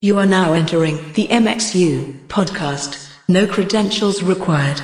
[0.00, 3.12] You are now entering the MXU podcast.
[3.26, 4.80] No credentials required.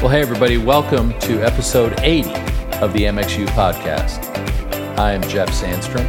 [0.00, 2.30] Well, hey, everybody, welcome to episode 80
[2.80, 4.24] of the MXU podcast.
[4.98, 6.06] I am Jeff Sandstrom,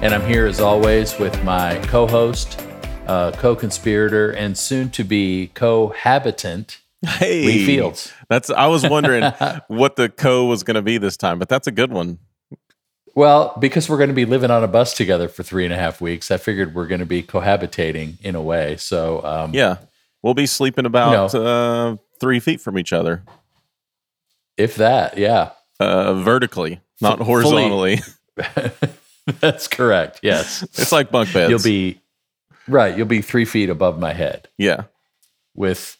[0.00, 2.58] and I'm here as always with my co host,
[3.06, 8.10] uh, co conspirator, and soon to be cohabitant, Hey, Lee Fields.
[8.30, 9.30] That's I was wondering
[9.68, 12.20] what the co was going to be this time, but that's a good one.
[13.14, 15.76] Well, because we're going to be living on a bus together for three and a
[15.76, 18.76] half weeks, I figured we're going to be cohabitating in a way.
[18.76, 19.78] So, um, Yeah,
[20.22, 23.22] we'll be sleeping about uh, three feet from each other,
[24.56, 28.00] if that, yeah, uh, vertically, not F- horizontally.
[29.40, 30.20] that's correct.
[30.22, 30.62] Yes.
[30.62, 31.50] it's like bunk beds.
[31.50, 32.00] You'll be
[32.68, 32.96] right.
[32.96, 34.48] You'll be three feet above my head.
[34.56, 34.84] yeah,
[35.54, 35.96] with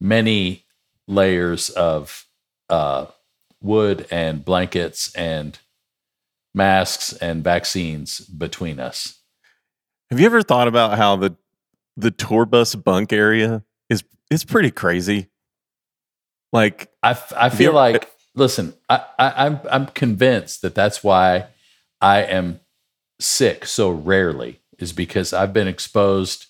[0.00, 0.64] many
[1.08, 2.26] layers of
[2.68, 3.06] uh,
[3.60, 5.58] wood and blankets and
[6.54, 9.20] masks and vaccines between us.
[10.10, 11.36] Have you ever thought about how the
[11.96, 15.28] the tour bus bunk area is is pretty crazy?
[16.52, 21.46] Like, I, I feel like, listen, I, I, I'm, I'm convinced that that's why
[22.00, 22.60] I am
[23.18, 26.46] sick so rarely, is because I've been exposed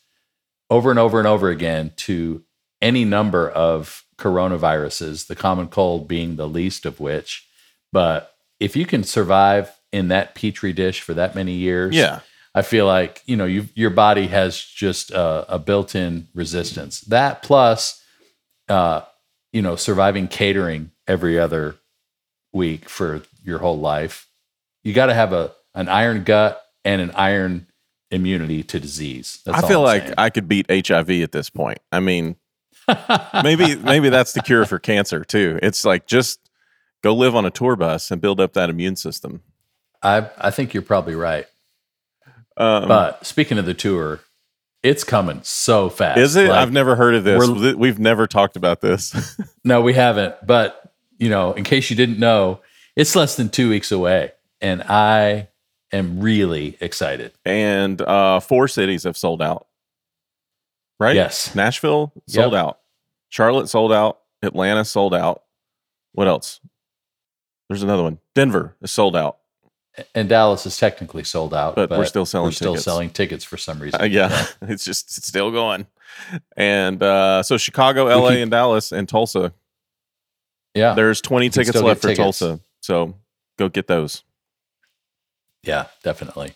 [0.70, 2.42] over and over and over again to
[2.80, 7.46] any number of coronaviruses, the common cold being the least of which.
[7.92, 12.20] But if you can survive in that petri dish for that many years, yeah,
[12.54, 17.00] I feel like you know you your body has just a, a built-in resistance.
[17.02, 18.02] That plus,
[18.68, 19.02] uh,
[19.52, 21.76] you know, surviving catering every other
[22.52, 24.28] week for your whole life.
[24.84, 27.66] You got to have a an iron gut and an iron
[28.10, 29.40] immunity to disease.
[29.44, 30.14] That's I feel like saying.
[30.18, 31.78] I could beat HIV at this point.
[31.90, 32.36] I mean,
[33.42, 35.58] maybe maybe that's the cure for cancer too.
[35.62, 36.38] It's like just
[37.02, 39.42] go live on a tour bus and build up that immune system.
[40.02, 41.46] I I think you're probably right.
[42.56, 44.20] Um, But speaking of the tour,
[44.82, 46.18] it's coming so fast.
[46.18, 46.48] is it?
[46.48, 47.74] Like, I've never heard of this.
[47.76, 49.38] We've never talked about this.
[49.64, 50.34] No, we haven't.
[50.44, 52.60] But, you know, in case you didn't know,
[52.96, 54.32] it's less than two weeks away.
[54.60, 55.46] And I
[55.92, 57.30] am really excited.
[57.44, 59.68] and uh, four cities have sold out.
[60.98, 61.14] Right?
[61.14, 61.54] Yes.
[61.54, 62.60] Nashville sold Yep.
[62.60, 62.78] out.
[63.28, 64.18] Charlotte sold out.
[64.42, 65.42] Atlanta sold out.
[66.12, 66.58] What else?
[67.68, 68.18] There's another one.
[68.34, 69.38] Denver is sold out.
[70.14, 71.74] And Dallas is technically sold out.
[71.74, 72.84] But we're still selling We're still tickets.
[72.84, 74.00] selling tickets for some reason.
[74.00, 75.86] Uh, yeah, it's just it's still going.
[76.56, 79.52] And uh, so Chicago, LA, and Dallas and Tulsa.
[80.74, 80.94] Yeah.
[80.94, 82.38] There's 20 tickets left for tickets.
[82.38, 82.60] Tulsa.
[82.80, 83.14] So
[83.58, 84.22] go get those.
[85.62, 86.54] Yeah, definitely.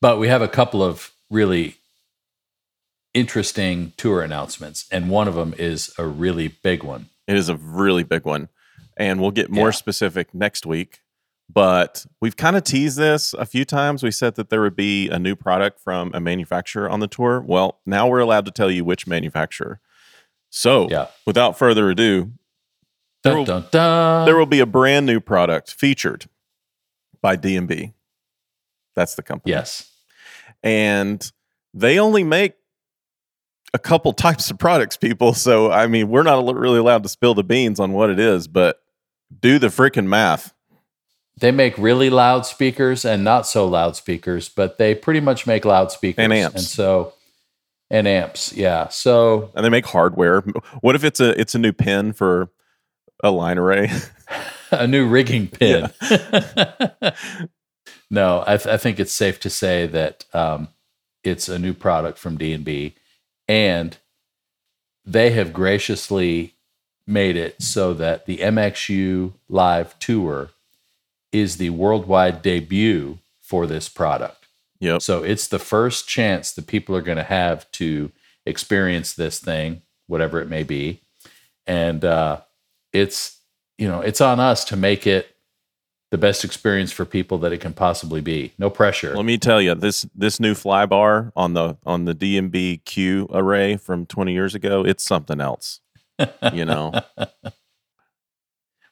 [0.00, 1.76] But we have a couple of really
[3.14, 4.86] interesting tour announcements.
[4.90, 7.08] And one of them is a really big one.
[7.26, 8.48] It is a really big one.
[8.96, 9.72] And we'll get more Yeah.
[9.72, 11.00] specific next week.
[11.52, 14.02] But we've kind of teased this a few times.
[14.02, 17.40] We said that there would be a new product from a manufacturer on the tour.
[17.40, 19.80] Well, now we're allowed to tell you which manufacturer.
[20.50, 21.06] So, Yeah.
[21.26, 22.32] without further ado,
[23.24, 24.26] There Dun, will- dun, dun.
[24.26, 26.26] there will be a brand new product featured
[27.20, 27.94] by D&B.
[28.94, 29.52] That's the company.
[29.52, 29.90] yes.
[30.62, 31.30] and
[31.74, 32.54] they only make
[33.74, 37.32] a couple types of products people so i mean we're not really allowed to spill
[37.34, 38.80] the beans on what it is but
[39.40, 40.52] do the freaking math
[41.38, 45.64] They make really loud speakers and not so loud speakers, but they pretty much make
[45.64, 46.56] loudspeakers And amps.
[46.56, 47.12] And so,
[47.90, 48.88] and amps, yeah.
[48.88, 50.40] So and they make hardware
[50.80, 52.50] what if it's a it's a new pin for
[53.22, 53.90] a line array
[54.70, 55.90] a new rigging pin.
[58.10, 60.68] no, I, th- I think it's safe to say that um,
[61.24, 62.94] it's a new product from D and B,
[63.46, 63.96] and
[65.04, 66.54] they have graciously
[67.06, 70.50] made it so that the MXU live tour
[71.32, 74.46] is the worldwide debut for this product.
[74.80, 78.10] yep So it's the first chance that people are going to have to
[78.46, 81.00] experience this thing, whatever it may be,
[81.66, 82.40] and uh,
[82.92, 83.38] it's
[83.76, 85.34] you know it's on us to make it
[86.10, 88.52] the best experience for people that it can possibly be.
[88.58, 89.14] No pressure.
[89.14, 93.28] let me tell you this this new fly bar on the on the D&B q
[93.30, 95.80] array from 20 years ago it's something else
[96.52, 96.92] you know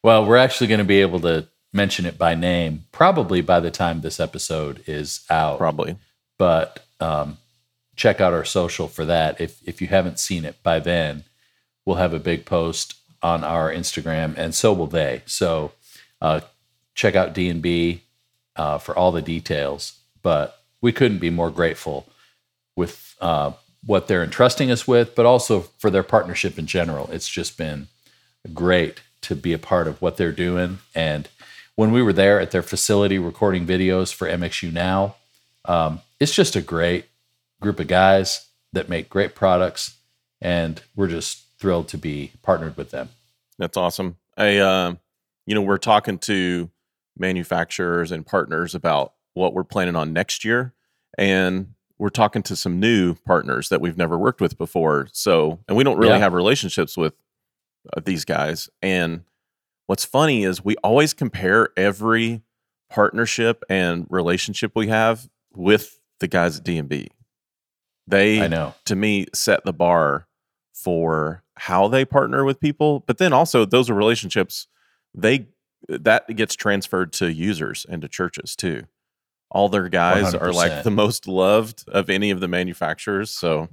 [0.06, 3.70] Well, we're actually going to be able to mention it by name probably by the
[3.70, 5.58] time this episode is out.
[5.58, 5.96] probably
[6.38, 7.38] but um,
[7.96, 9.40] check out our social for that.
[9.40, 11.24] If if you haven't seen it by then,
[11.84, 15.22] we'll have a big post on our Instagram, and so will they.
[15.26, 15.72] So
[16.20, 16.40] uh,
[16.94, 18.02] check out D and B
[18.54, 19.98] uh, for all the details.
[20.22, 22.06] But we couldn't be more grateful
[22.74, 23.52] with uh,
[23.84, 27.08] what they're entrusting us with, but also for their partnership in general.
[27.10, 27.86] It's just been
[28.52, 30.78] great to be a part of what they're doing.
[30.94, 31.28] And
[31.76, 35.14] when we were there at their facility recording videos for MXU Now,
[35.66, 37.06] um, it's just a great
[37.60, 39.96] group of guys that make great products,
[40.40, 43.10] and we're just thrilled to be partnered with them.
[43.58, 44.16] That's awesome.
[44.36, 44.94] I, uh,
[45.46, 46.70] you know, we're talking to
[47.18, 50.74] manufacturers and partners about what we're planning on next year,
[51.18, 55.08] and we're talking to some new partners that we've never worked with before.
[55.12, 56.18] So, and we don't really Yeah.
[56.18, 57.14] have relationships with
[57.96, 58.68] uh, these guys.
[58.82, 59.22] And
[59.86, 62.42] what's funny is we always compare every
[62.90, 67.08] partnership and relationship we have with the guys at D&B.
[68.06, 68.74] They I know.
[68.84, 70.28] to me set the bar
[70.72, 74.66] for how they partner with people but then also those are relationships
[75.14, 75.48] they
[75.88, 78.84] that gets transferred to users and to churches too
[79.50, 83.68] all their guys are like the most loved of any of the manufacturers so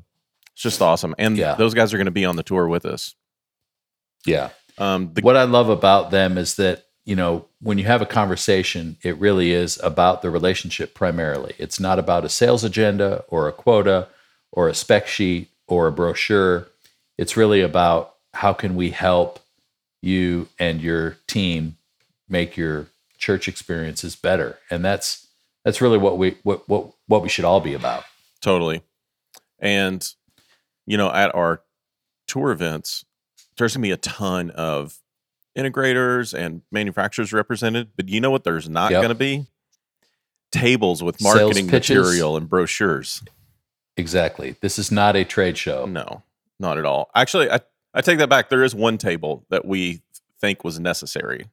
[0.54, 1.56] it's just awesome and Yeah.
[1.56, 3.16] those guys are going to be on the tour with us
[4.26, 4.50] Yeah.
[4.78, 8.06] Um the, what I love about them is that, you know, when you have a
[8.06, 11.54] conversation, it really is about the relationship primarily.
[11.58, 14.08] It's not about a sales agenda or a quota
[14.52, 16.68] or a spec sheet or a brochure.
[17.18, 19.40] It's really about how can we help
[20.02, 21.78] you and your team
[22.28, 22.88] make your
[23.18, 24.58] church experiences better.
[24.70, 25.28] And that's
[25.64, 28.04] that's really what we what what what we should all be about.
[28.42, 28.82] Totally.
[29.60, 30.06] And,
[30.86, 31.62] you know, at our
[32.28, 33.06] tour events,
[33.58, 34.98] there's going to be a ton of
[35.58, 37.90] integrators and manufacturers represented.
[37.96, 39.00] But you know what there's not Yep.
[39.02, 39.46] going to be?
[40.52, 43.24] Tables with marketing material and brochures.
[43.98, 44.56] Exactly.
[44.62, 45.86] This is not a trade show.
[45.86, 46.24] No,
[46.60, 47.10] not at all.
[47.16, 47.60] Actually, I,
[47.94, 48.50] I take that back.
[48.50, 50.02] There is one table that we
[50.40, 51.48] think was necessary.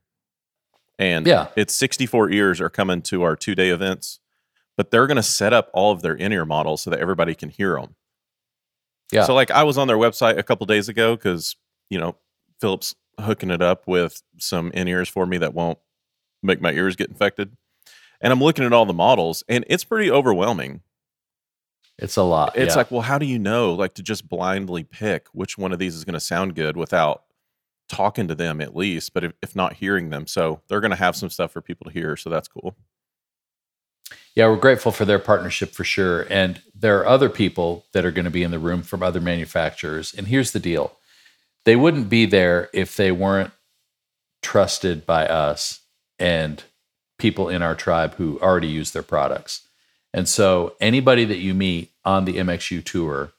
[0.99, 1.49] And Yeah.
[1.57, 4.21] it's 64 ears are coming to our two day events,
[4.77, 7.35] but they're going to set up all of their in ear models so that everybody
[7.35, 7.95] can hear them.
[9.13, 9.25] Yeah.
[9.25, 11.57] So, like, I was on their website a couple days ago because,
[11.91, 12.17] you know,
[12.61, 15.79] Philip's hooking it up with some in ears for me that won't
[16.43, 17.55] make my ears get infected.
[18.21, 20.81] And I'm looking at all the models, and it's pretty overwhelming.
[21.99, 22.57] It's a lot.
[22.57, 22.79] It's yeah.
[22.79, 25.95] like, well, how do you know, like, to just blindly pick which one of these
[25.95, 27.25] is going to sound good without
[27.89, 30.27] talking to them at least, but if, if not hearing them?
[30.27, 32.17] So they're going to have some stuff for people to hear.
[32.17, 32.75] So that's cool.
[34.35, 36.27] Yeah, we're grateful for their partnership for sure.
[36.31, 39.21] And there are other people that are going to be in the room from other
[39.21, 40.15] manufacturers.
[40.15, 40.97] And here's the deal
[41.65, 43.53] they wouldn't be there if they weren't
[44.43, 45.81] trusted by us
[46.19, 46.65] and
[47.19, 49.67] people in our tribe who already use their products.
[50.13, 53.33] And so, anybody that you meet on the MXU tour,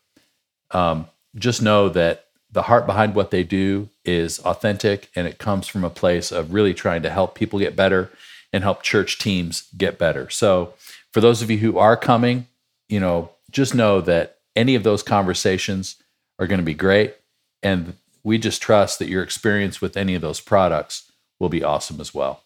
[0.72, 5.68] um, just know that the heart behind what they do is authentic and it comes
[5.68, 8.10] from a place of really trying to help people get better
[8.54, 10.30] and help church teams get better.
[10.30, 10.74] So,
[11.12, 12.48] for those of you who are coming,
[12.88, 15.96] you know, just know that any of those conversations
[16.40, 17.16] are going to be great.
[17.64, 22.00] And we just trust that your experience with any of those products will be awesome
[22.00, 22.44] as well.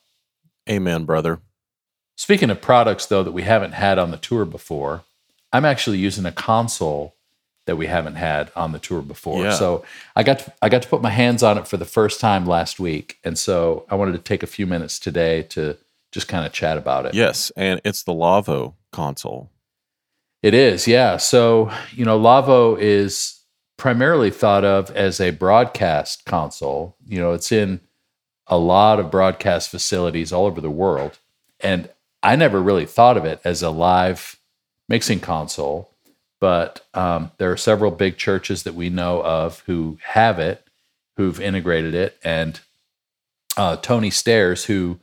[0.70, 1.40] Amen, brother.
[2.18, 5.04] Speaking of products, though, that we haven't had on the tour before,
[5.52, 7.16] I'm actually using a console
[7.66, 9.44] that we haven't had on the tour before.
[9.44, 9.54] Yeah.
[9.54, 9.84] So
[10.16, 12.46] I got to, I got to put my hands on it for the first time
[12.46, 15.78] last week, and so I wanted to take a few minutes today to
[16.12, 17.14] just kind of chat about it.
[17.14, 17.52] Yes.
[17.58, 19.50] And it's the Lawo console.
[20.42, 21.18] It is, yeah.
[21.18, 23.42] So, you know, Lawo is
[23.78, 26.96] primarily thought of as a broadcast console.
[27.08, 27.82] You know, it's in
[28.48, 31.20] a lot of broadcast facilities all over the world.
[31.60, 31.90] And
[32.22, 34.38] I never really thought of it as a live
[34.88, 35.92] mixing console,
[36.40, 40.68] but um, there are several big churches that we know of who have it,
[41.18, 42.18] who've integrated it.
[42.24, 42.60] And
[43.58, 45.00] uh, Tony Stairs, who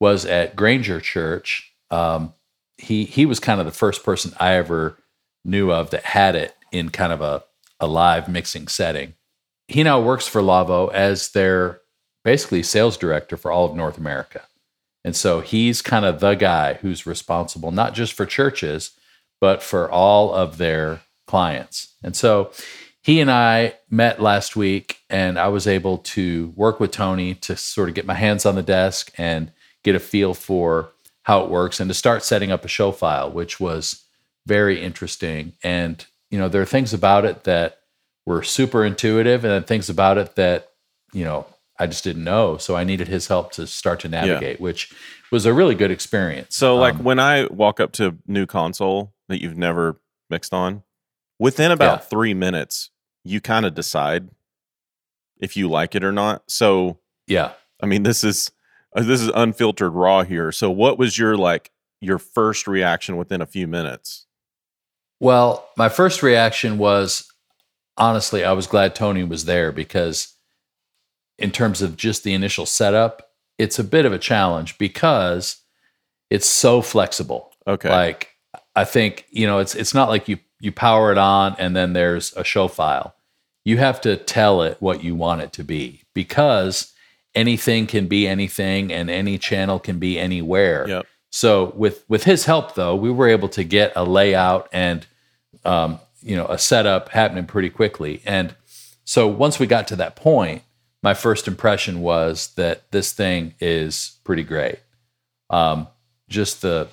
[0.00, 2.32] was at Granger Church, um,
[2.76, 4.96] he he was kind of the first person I ever
[5.44, 7.42] knew of that had it in kind of a,
[7.80, 9.14] a live mixing setting.
[9.68, 11.80] He now works for Lawo as their
[12.24, 14.42] basically sales director for all of North America.
[15.04, 18.90] And so he's kind of the guy who's responsible not just for churches,
[19.40, 21.94] but for all of their clients.
[22.02, 22.50] And so
[23.02, 27.56] he and I met last week, and I was able to work with Tony to
[27.56, 29.52] sort of get my hands on the desk and
[29.84, 30.90] get a feel for
[31.22, 34.04] how it works and to start setting up a show file, which was
[34.46, 35.52] very interesting.
[35.62, 37.78] And, you know, there are things about it that
[38.26, 40.70] were super intuitive and then things about it that,
[41.12, 41.46] you know,
[41.78, 42.56] I just didn't know.
[42.58, 44.92] So I needed his help to start to navigate, which
[45.30, 46.56] was a really good experience.
[46.56, 50.52] So, like, Um, when I walk up to a new console that you've never mixed
[50.52, 50.82] on,
[51.38, 52.06] within about Yeah.
[52.06, 52.90] three minutes,
[53.24, 54.28] you kind of decide
[55.40, 56.42] if you like it or not.
[56.50, 57.52] So, yeah.
[57.82, 58.50] I mean, this is
[58.96, 60.50] uh, this is unfiltered raw here.
[60.50, 61.70] So, what was your like
[62.00, 64.26] your first reaction within a few minutes?
[65.20, 67.30] Well, my first reaction was
[67.96, 70.34] honestly, I was glad Tony was there because,
[71.38, 75.56] in terms of just the initial setup, it's a bit of a challenge because
[76.30, 77.52] it's so flexible.
[77.66, 78.34] Okay, Like,
[78.74, 81.92] I think you know it's it's not like you you power it on and then
[81.92, 83.14] there's a show file.
[83.64, 86.92] You have to tell it what you want it to be because
[87.34, 90.88] anything can be anything and any channel can be anywhere.
[90.88, 91.06] Yep.
[91.30, 95.06] So with with his help though, we were able to get a layout and
[95.64, 98.22] um, you know a setup happening pretty quickly.
[98.24, 98.54] And
[99.04, 100.62] so once we got to that point,
[101.02, 104.78] my first impression was that this thing is pretty great.
[105.50, 105.88] Um,
[106.28, 106.88] just the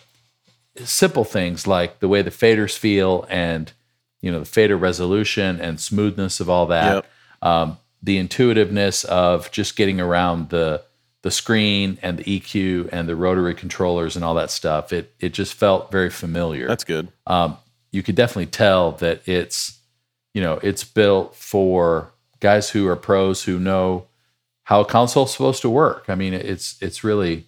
[0.83, 3.71] simple things like the way the faders feel and
[4.21, 6.95] you know the fader resolution and smoothness of all that.
[6.95, 7.05] Yep.
[7.41, 10.83] Um, the intuitiveness of just getting around the
[11.25, 14.93] the screen and the EQ and the rotary controllers and all that stuff.
[14.93, 16.67] It it just felt very familiar.
[16.67, 17.07] That's good.
[17.25, 17.57] um,
[17.91, 19.79] you could definitely tell that it's
[20.35, 24.05] you know it's built for guys who are pros who know
[24.65, 26.05] how a console's supposed to work.
[26.09, 27.47] I mean, it's it's really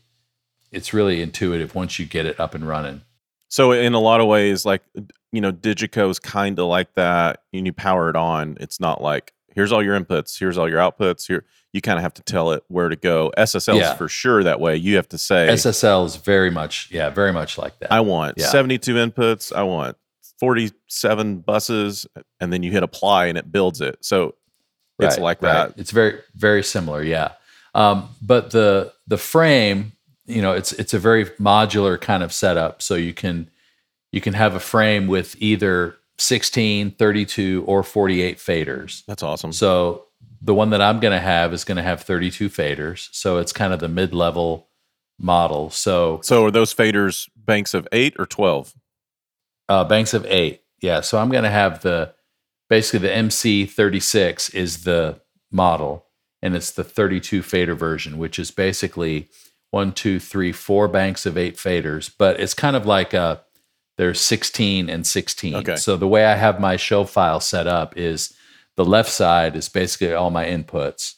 [0.71, 3.01] it's really intuitive once you get it up and running.
[3.47, 4.81] So in a lot of ways, like
[5.31, 7.43] you know, Digico's kind of like that.
[7.53, 8.57] And you power it on.
[8.59, 11.27] It's not like here's all your inputs, here's all your outputs.
[11.27, 11.45] Here
[11.77, 13.31] you kind of have to tell it where to go.
[13.37, 13.91] SSL Yeah.
[13.91, 14.75] is for sure that way.
[14.75, 17.91] You have to say, SSL is very much yeah, very much like that.
[17.91, 18.47] I want Yeah.
[18.47, 19.55] 72 inputs.
[19.55, 19.95] I want
[20.39, 22.05] 47 buses,
[22.39, 23.97] and then you hit apply and it builds it.
[24.01, 24.35] So
[24.99, 25.67] it's like right.
[25.69, 25.79] that.
[25.79, 27.33] It's very very similar, yeah.
[27.75, 29.93] Um, but the the frame,
[30.25, 32.81] you know, it's it's a very modular kind of setup.
[32.81, 33.49] So you can
[34.11, 39.03] you can have a frame with either 16, 32, or 48 faders.
[39.05, 39.53] That's awesome.
[39.53, 40.06] So
[40.47, 43.09] the one that I'm going to have is going to have 32 faders.
[43.11, 44.69] So it's kind of the mid level
[45.19, 45.69] model.
[45.69, 48.73] So So are those faders banks of eight or 12?
[49.69, 50.61] uh, banks of eight.
[50.81, 51.01] Yeah.
[51.01, 52.13] So I'm going to have the
[52.69, 55.19] basically the MC36 is the
[55.51, 56.05] model,
[56.41, 59.27] and it's the 32 fader version, which is basically
[59.71, 62.09] one, two, three, four banks of eight faders.
[62.17, 63.41] But it's kind of like a
[63.97, 65.55] there's 16 and 16.
[65.55, 65.75] Okay.
[65.75, 68.33] So the way I have my show file set up is
[68.77, 71.15] the left side is basically all my inputs,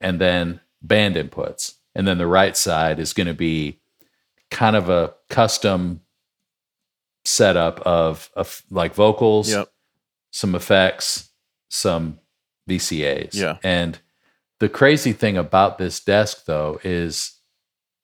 [0.00, 3.80] and then band inputs, and then the right side is going to be
[4.50, 6.02] kind of a custom
[7.24, 9.68] setup of, of like vocals, Yep.
[10.30, 11.30] some effects,
[11.70, 12.18] some
[12.68, 13.34] VCAs.
[13.34, 13.58] Yeah.
[13.62, 13.98] And
[14.60, 17.38] the crazy thing about this desk, though, is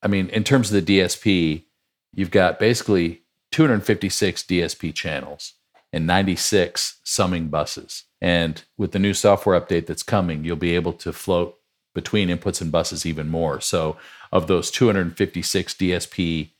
[0.01, 1.65] I mean, in terms of the DSP,
[2.13, 5.53] you've got basically 256 DSP channels
[5.91, 8.05] and 96 summing buses.
[8.21, 11.57] And with the new software update that's coming, you'll be able to float
[11.95, 13.61] between inputs and buses even more.
[13.61, 13.97] So,
[14.31, 16.51] of those 256 DSP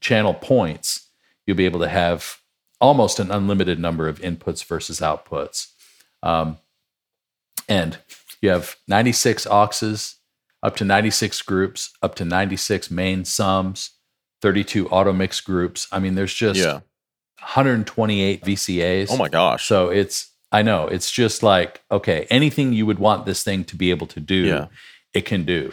[0.00, 1.08] channel points,
[1.46, 2.38] you'll be able to have
[2.80, 5.68] almost an unlimited number of inputs versus outputs.
[6.22, 6.58] Um,
[7.68, 7.98] and
[8.40, 10.16] you have 96 auxes,
[10.62, 13.90] up to 96 groups, up to 96 main sums,
[14.42, 15.86] 32 auto mix groups.
[15.92, 16.80] I mean, there's just Yeah.
[17.38, 19.08] 128 VCAs.
[19.10, 19.66] Oh my gosh.
[19.66, 23.76] So it's, I know, it's just like, okay, anything you would want this thing to
[23.76, 24.66] be able to do, Yeah.
[25.12, 25.72] it can do.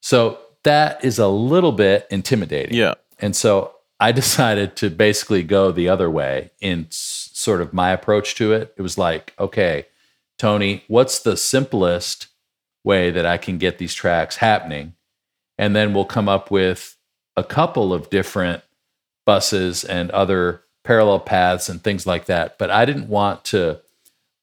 [0.00, 2.76] So that is a little bit intimidating.
[2.76, 2.94] Yeah.
[3.18, 7.90] And so I decided to basically go the other way in s- sort of my
[7.90, 8.74] approach to it.
[8.78, 9.86] It was like, okay,
[10.38, 12.28] Tony, what's the simplest
[12.84, 14.94] way that I can get these tracks happening?
[15.58, 16.96] And then we'll come up with
[17.36, 18.62] a couple of different
[19.26, 22.58] buses and other parallel paths and things like that.
[22.58, 23.80] But I didn't want to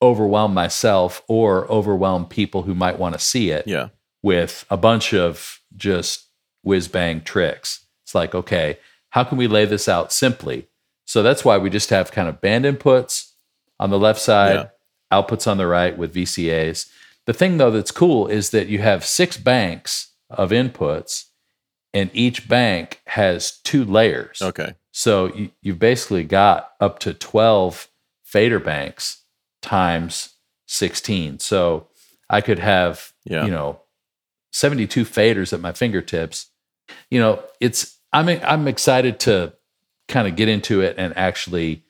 [0.04, 3.88] overwhelm myself or overwhelm people who might want to see it Yeah.
[4.22, 6.28] with a bunch of just
[6.62, 7.86] whiz bang tricks.
[8.04, 8.78] It's like, okay,
[9.12, 10.68] how can we lay this out simply?
[11.06, 13.32] So that's why we just have kind of band inputs
[13.80, 14.70] on the left side,
[15.12, 16.90] outputs on the right with VCAs.
[17.26, 21.26] The thing though that's cool is that you have six banks of inputs,
[21.94, 24.42] and each bank has two layers.
[24.42, 24.76] Okay.
[24.92, 27.88] So you, you've basically got up to 12
[28.24, 29.23] fader banks
[29.63, 30.36] times
[30.67, 31.39] 16.
[31.39, 31.88] So
[32.29, 33.46] I could have, Yeah.
[33.46, 33.79] you know,
[34.51, 36.48] 72 faders at my fingertips.
[37.10, 39.53] You know, it's I'm I'm excited to
[40.08, 41.84] kind of get into it and actually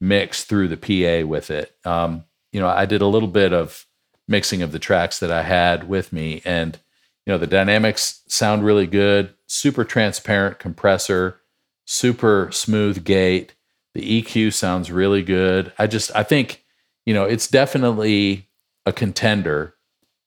[0.00, 1.76] mix through the PA with it.
[1.84, 3.86] Um, you know, I did a little bit of
[4.26, 6.78] mixing of the tracks that I had with me and
[7.26, 11.40] you know, the dynamics sound really good, super transparent compressor,
[11.84, 13.54] super smooth gate.
[13.94, 15.72] The EQ sounds really good.
[15.78, 16.64] I just I think,
[17.08, 18.46] you know, it's definitely
[18.84, 19.72] a contender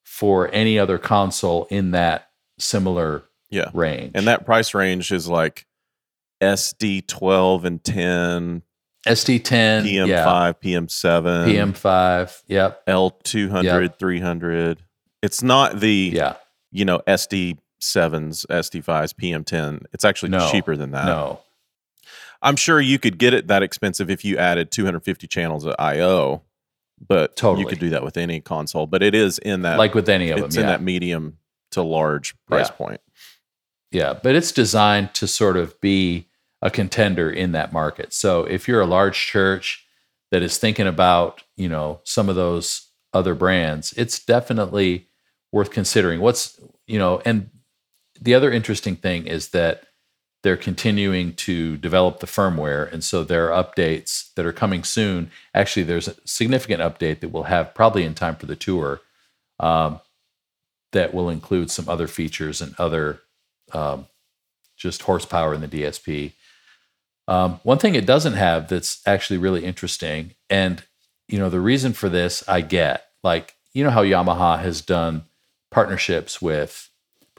[0.03, 3.21] for any other console in that similar
[3.51, 3.69] Yeah.
[3.71, 4.13] range.
[4.15, 5.67] And that price range is like
[6.41, 8.63] SD 12 and 10,
[9.07, 13.99] SD 10, PM5, yeah, PM7, PM5, yep, L200, Yep.
[13.99, 14.81] 300.
[15.21, 16.33] It's not the, yeah,
[16.71, 19.83] you know, SD7s, SD5s, PM10.
[19.93, 21.05] It's actually No, cheaper than that.
[21.05, 21.41] no,
[22.41, 26.41] I'm sure you could get it that expensive if you added 250 channels of I/O,
[27.05, 27.63] but Totally.
[27.63, 28.87] you could do that with any console.
[28.87, 30.45] But it is in that like with any of them.
[30.45, 30.61] it's yeah.
[30.61, 31.37] in that medium
[31.71, 32.75] to large price Yeah.
[32.75, 33.01] point.
[33.91, 36.27] Yeah, but it's designed to sort of be
[36.61, 38.13] a contender in that market.
[38.13, 39.85] So if you're a large church
[40.31, 45.07] that is thinking about, you know, some of those other brands, it's definitely
[45.51, 46.21] worth considering.
[46.21, 47.49] What's, you know, and
[48.21, 49.83] the other interesting thing is that
[50.43, 55.31] they're continuing to develop the firmware and so there are updates that are coming soon.
[55.53, 59.01] Actually, there's a significant update that we'll have probably in time for the tour.
[59.59, 59.99] Um,
[60.91, 63.21] that will include some other features and other
[63.73, 64.07] um,
[64.77, 66.33] just horsepower in the DSP.
[67.27, 70.83] Um, one thing it doesn't have that's actually really interesting, and
[71.27, 75.23] you know the reason for this, I get like you know how Yamaha has done
[75.69, 76.89] partnerships with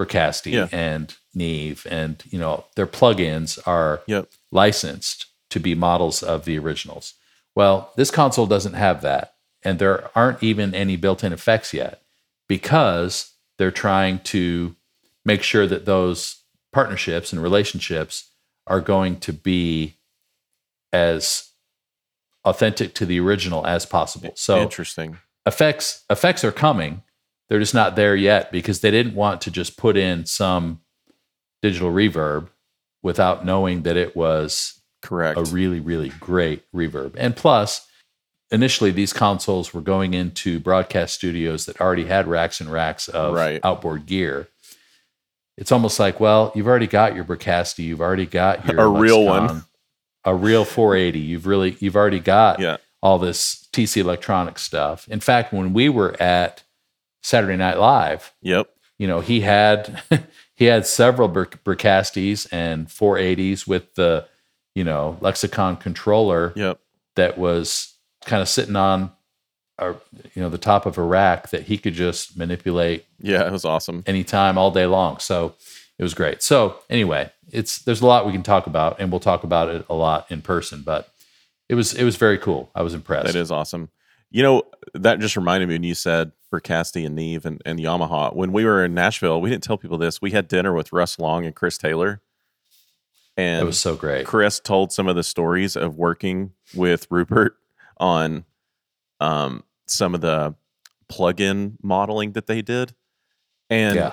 [0.07, 0.69] Bricasti Yeah.
[0.73, 4.29] and Neve, and you know their plugins are Yep.
[4.51, 7.15] licensed to be models of the originals.
[7.55, 12.03] Well, this console doesn't have that, and there aren't even any built-in effects yet
[12.49, 14.75] because they're trying to
[15.25, 16.37] make sure that those
[16.73, 18.31] partnerships and relationships
[18.67, 19.95] are going to be
[20.93, 21.51] as
[22.45, 24.33] authentic to the original as possible.
[24.35, 25.19] So Interesting.
[25.47, 27.03] effects effects are coming.
[27.53, 30.81] They're just not there yet because they didn't want to just put in some
[31.61, 32.49] digital reverb
[33.03, 35.39] without knowing that it was Correct.
[35.39, 37.13] a really really great reverb.
[37.19, 37.87] And plus,
[38.51, 43.35] initially these consoles were going into broadcast studios that already had racks and racks of
[43.35, 43.61] Right.
[43.63, 44.49] outboard gear.
[45.59, 49.27] It's almost like, well, you've already got your Bricasti, you've already got your A real
[49.27, 49.65] one.
[50.25, 51.19] a real 480.
[51.19, 52.79] You've really you've already got yeah.
[53.03, 55.07] all this TC electronic stuff.
[55.09, 56.63] In fact, when we were at
[57.23, 58.69] Saturday Night Live, Yep.
[58.99, 60.03] you know, he had
[60.57, 64.27] he had several Bricastis and 480s with the,
[64.75, 66.79] you know, Lexicon controller Yep.
[67.17, 69.11] that was kind of sitting on
[69.81, 69.97] or
[70.35, 73.47] you know, the top of a rack that he could just manipulate Yeah.
[73.47, 74.03] It was awesome.
[74.07, 75.19] anytime all day long.
[75.19, 75.55] So
[75.99, 76.43] it was great.
[76.43, 79.85] So anyway, it's there's a lot we can talk about and we'll talk about it
[79.89, 81.09] a lot in person, but
[81.69, 82.71] it was it was very cool.
[82.75, 83.27] I was impressed.
[83.27, 83.89] That is awesome.
[84.31, 84.63] You know,
[84.95, 88.37] that just reminded me when you said for Casty and Neve and, and Yamaha.
[88.37, 90.21] When we were in Nashville, we didn't tell people this.
[90.21, 92.21] We had dinner with Russ Long and Chris Taylor.
[93.39, 94.27] And It was so great.
[94.27, 97.57] Chris told some of the stories of working with Rupert
[97.97, 98.45] on
[99.19, 100.55] um, some of the
[101.09, 102.93] plug-in modeling that they did.
[103.71, 104.13] And yeah.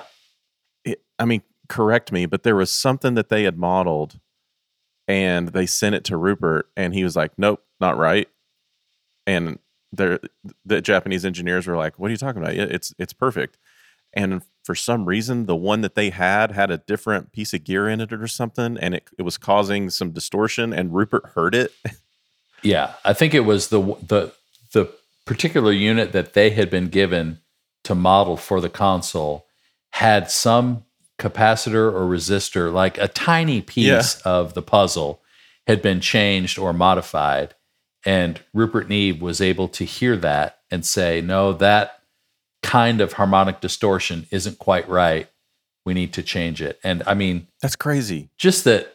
[0.82, 4.18] it, I mean, correct me, but there was something that they had modeled
[5.06, 8.28] and they sent it to Rupert and he was like, nope, not right.
[9.26, 9.58] And
[9.92, 12.54] the Japanese engineers were like, what are you talking about?
[12.54, 13.58] It's, it's perfect.
[14.12, 17.88] And for some reason, the one that they had had a different piece of gear
[17.88, 20.72] in it or something, and it, it was causing some distortion.
[20.72, 21.72] And Rupert heard it.
[22.62, 24.32] Yeah, I think it was the the
[24.72, 24.92] the
[25.24, 27.38] particular unit that they had been given
[27.84, 29.46] to model for the console
[29.92, 30.84] had some
[31.18, 35.22] capacitor or resistor, like a tiny piece of the puzzle,
[35.66, 37.54] had been changed or modified,
[38.04, 42.00] and Rupert Neve was able to hear that and say, "No, that
[42.62, 45.28] kind of harmonic distortion isn't quite right.
[45.84, 48.30] We need to change it." And I mean, That's crazy.
[48.38, 48.94] just that,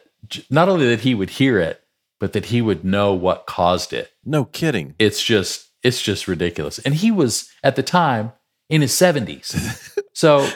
[0.50, 1.82] not only that he would hear it,
[2.18, 4.94] but that he would know what caused it No kidding.
[4.98, 8.32] it's just it's just ridiculous and he was at the time
[8.70, 10.48] in his 70s so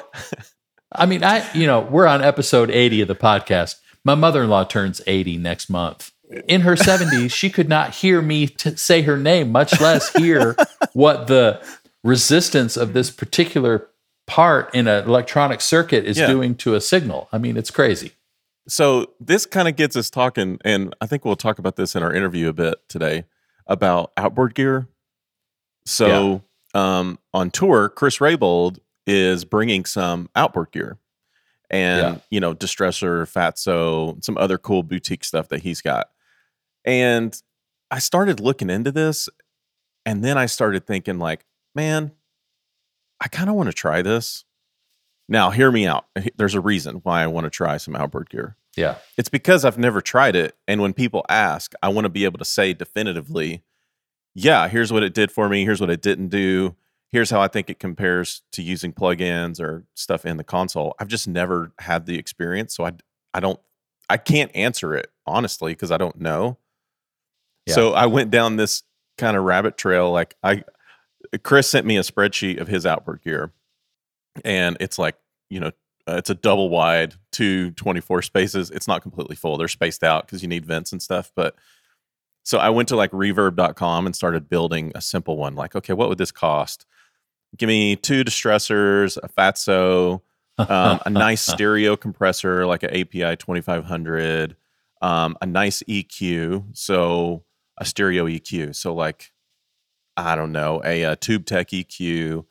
[0.91, 5.03] i mean i you know we're on episode 80 of the podcast my mother-in-law turns
[5.07, 6.11] 80 next month
[6.47, 10.55] in her 70s she could not hear me t- say her name much less hear
[10.93, 11.61] what the
[12.05, 13.89] resistance of this particular
[14.27, 16.29] part in an electronic circuit is Yeah.
[16.29, 18.13] doing to a signal i mean it's crazy
[18.69, 22.05] so this kind of gets us talking, and I think we'll talk about this in
[22.05, 23.25] our interview a bit today
[23.67, 24.87] about outboard gear.
[25.87, 26.43] So
[26.75, 30.99] um, on tour, Chris Raybold is bringing some outboard gear,
[31.71, 32.21] and Yeah.
[32.31, 36.11] you know, Distressor, Fatso, some other cool boutique stuff that he's got.
[36.85, 37.41] And
[37.91, 39.29] I started looking into this,
[40.07, 42.13] and then I started thinking, like, man,
[43.21, 44.45] I kind of want to try this.
[45.29, 46.07] Now, hear me out.
[46.37, 48.57] There's a reason why I want to try some outboard gear.
[48.77, 50.57] yeah It's because I've never tried it.
[50.67, 53.63] And when people ask, I want to be able to say definitively,
[54.35, 55.65] yeah, here's what it did for me.
[55.65, 56.75] Here's what it didn't do.
[57.11, 60.95] Here's how I think it compares to using plugins or stuff in the console.
[60.99, 62.75] I've just never had the experience.
[62.75, 62.93] So I,
[63.35, 63.61] I don't,
[64.09, 66.59] I can't answer it honestly because I don't know.
[67.71, 67.75] Yeah.
[67.75, 68.83] So I went down this
[69.19, 70.11] kind of rabbit trail.
[70.11, 70.65] Like I,
[71.43, 73.53] Chris sent me a spreadsheet of his outboard gear
[74.45, 75.17] and it's like,
[75.49, 75.73] you know,
[76.09, 78.71] Uh, it's a double wide, two 24 spaces.
[78.71, 79.59] It's not completely full.
[79.59, 81.31] They're spaced out because you need vents and stuff.
[81.37, 81.55] But
[82.43, 85.55] so I went to like reverb.com and started building a simple one.
[85.55, 86.87] Like, okay, what would this cost?
[87.57, 90.23] Give me two distressors, a Fatso,
[90.59, 94.57] um, a nice stereo compressor like an API 2500,
[95.03, 96.65] um, a nice EQ.
[96.73, 97.45] So
[97.81, 98.75] a stereo EQ.
[98.77, 99.33] So like,
[100.17, 102.45] I don't know, a, a Tube Tech EQ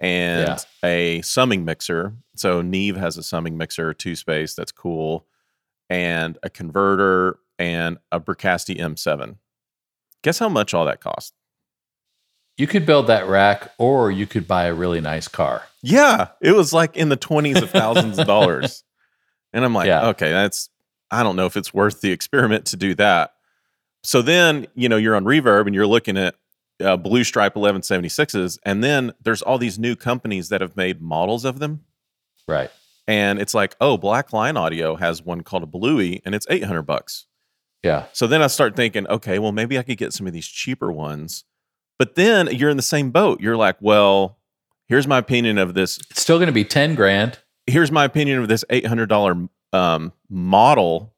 [0.00, 0.58] and Yeah.
[0.88, 2.14] a summing mixer.
[2.36, 4.54] So Neve has a summing mixer, two space.
[4.54, 5.26] That's cool.
[5.90, 9.36] And a converter and a Bricasti M7.
[10.22, 11.34] Guess how much all that cost?
[12.58, 15.64] You could build that rack, or you could buy a really nice car.
[15.82, 18.82] Yeah, it was like in the 20s of thousands of dollars.
[19.52, 20.08] And I'm like, Yeah.
[20.08, 20.68] okay, that's,
[21.10, 23.32] I don't know if it's worth the experiment to do that.
[24.02, 26.36] So then, you know, you're on Reverb and you're looking at
[26.82, 28.58] uh, Blue Stripe 1176s.
[28.64, 31.84] And then there's all these new companies that have made models of them.
[32.46, 32.70] Right.
[33.08, 36.82] And it's like, oh, Black Lion Audio has one called a Bluey and it's 800
[36.82, 37.26] bucks.
[37.82, 38.06] Yeah.
[38.12, 40.90] So then I start thinking, okay, well, maybe I could get some of these cheaper
[40.92, 41.44] ones.
[41.98, 43.40] But then you're in the same boat.
[43.40, 44.38] You're like, well,
[44.88, 47.38] here's my opinion of this It's still going to be 10 grand.
[47.66, 51.14] here's my opinion of this eight hundred dollar um, model.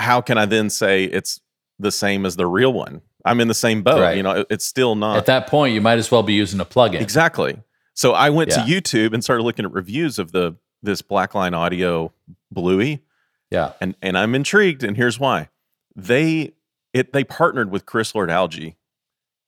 [0.00, 1.40] How can I then say it's
[1.78, 3.00] the same as the real one?
[3.24, 4.00] I'm in the same boat.
[4.00, 4.16] Right.
[4.16, 6.60] You know, it- it's still not At that point, you might as well be using
[6.60, 7.00] a plugin.
[7.00, 7.58] exactly.
[7.94, 8.64] So I went Yeah.
[8.64, 12.12] to YouTube and started looking at reviews of the this Black Lion Audio
[12.50, 13.02] Bluey,
[13.50, 13.72] Yeah.
[13.80, 14.82] and and I'm intrigued.
[14.84, 15.48] And here's why:
[15.96, 16.52] they
[16.92, 18.74] it they partnered with Chris Lord-Alge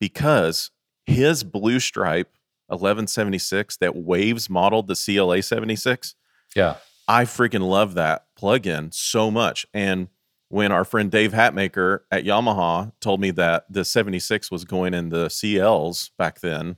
[0.00, 0.70] because
[1.04, 2.32] his Blue Stripe
[2.68, 6.14] 1176 that Waves modeled the CLA 76.
[6.54, 6.76] Yeah.
[7.08, 9.66] I freaking love that plugin so much.
[9.72, 10.08] And
[10.48, 15.08] when our friend Dave Hatmaker at Yamaha told me that the 76 was going in
[15.08, 16.76] the CLs back then,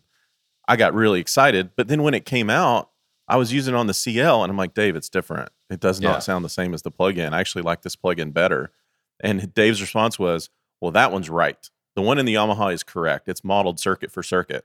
[0.66, 1.70] I got really excited.
[1.76, 2.90] But then when it came out,
[3.26, 5.50] I was using it on the CL and I'm like, Dave, it's different.
[5.68, 6.18] It does not Yeah.
[6.20, 7.32] sound the same as the plugin.
[7.32, 8.72] I actually like this plugin better.
[9.20, 10.48] And Dave's response was,
[10.80, 11.68] well, that one's right.
[11.94, 13.28] The one in the Yamaha is correct.
[13.28, 14.64] It's modeled circuit for circuit.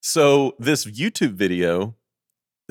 [0.00, 1.96] So this YouTube video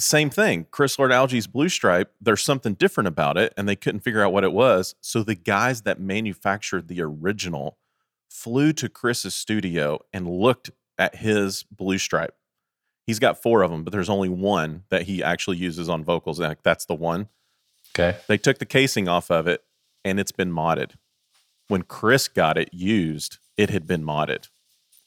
[0.01, 0.67] same thing.
[0.71, 4.43] Chris Lord-Alge's Blue Stripe, there's something different about it, and they couldn't figure out what
[4.43, 4.95] it was.
[5.01, 7.77] So the guys that manufactured the original
[8.29, 12.35] flew to Chris's studio and looked at his Blue Stripe.
[13.07, 16.39] He's got four of them, but there's only one that he actually uses on vocals.
[16.39, 17.27] And like, that's the one.
[17.93, 18.17] Okay.
[18.27, 19.63] They took the casing off of it
[20.05, 20.91] and it's been modded.
[21.67, 24.49] When Chris got it used, it had been modded.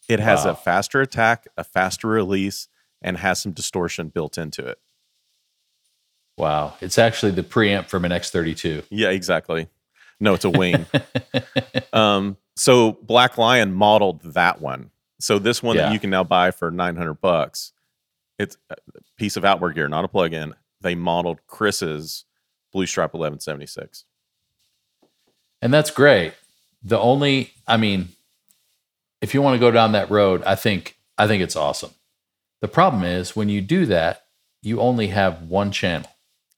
[0.09, 0.51] It has Wow.
[0.51, 2.69] a faster attack, a faster release,
[3.01, 4.79] and has some distortion built into it.
[6.37, 6.75] Wow.
[6.81, 8.85] It's actually the preamp from an X32.
[8.91, 9.69] Yeah, exactly.
[10.21, 10.87] No, it's a wing.
[11.93, 14.91] um, so Black Lion modeled that one.
[15.21, 15.87] So this one Yeah.
[15.87, 17.73] that you can now buy for 900 bucks,
[18.39, 18.77] it's a
[19.17, 20.55] piece of outboard gear, not a plug-in.
[20.81, 22.25] They modeled Chris's
[22.73, 24.05] Blue Stripe 1176.
[25.63, 26.35] And that's great.
[26.83, 28.09] The only, I mean,
[29.23, 31.93] if you want to go down that road, I think I think it's awesome.
[32.61, 34.25] The problem is when you do that,
[34.63, 36.11] you only have one channel.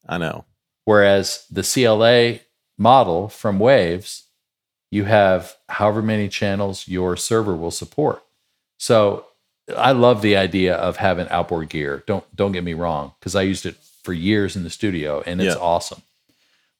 [0.07, 0.45] I know.
[0.85, 2.39] Whereas the CLA
[2.77, 4.23] model from Waves,
[4.91, 8.23] you have however many channels your server will support.
[8.77, 9.25] So
[9.75, 12.03] I love the idea of having outboard gear.
[12.07, 15.41] Don't don't get me wrong, because I used it for years in the studio and
[15.41, 15.61] it's Yeah.
[15.61, 16.01] awesome.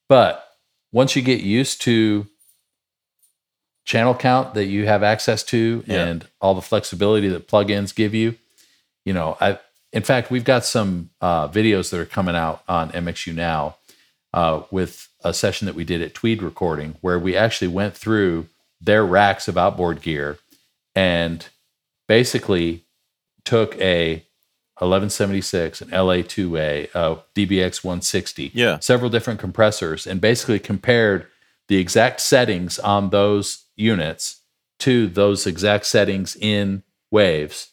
[0.08, 0.48] But
[0.94, 2.28] once you get used to
[3.84, 6.06] channel count that you have access to Yeah.
[6.06, 8.36] and all the flexibility that plugins give you,
[9.06, 9.60] you know, I
[9.98, 13.76] in fact we've got some uh, videos that are coming out on MXU now
[14.34, 18.46] uh, with a session that we did at Tweed Recording where we actually went through
[18.80, 20.38] their racks of outboard gear
[20.96, 21.48] and
[22.08, 22.86] basically
[23.44, 24.24] took a
[24.80, 28.78] 1176, an LA2A, a DBX 160, Yeah.
[28.80, 31.26] several different compressors, and basically compared
[31.68, 34.42] the exact settings on those units
[34.80, 37.70] to those exact settings in Waves.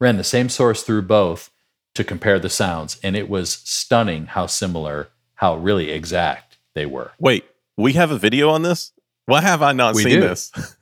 [0.00, 1.50] Ran the same source through both
[1.94, 7.10] to compare the sounds, and it was stunning how similar, how really exact they were.
[7.18, 7.44] Wait,
[7.76, 8.92] we have a video on this?
[9.26, 10.20] Why have I not We seen do.
[10.20, 10.52] this?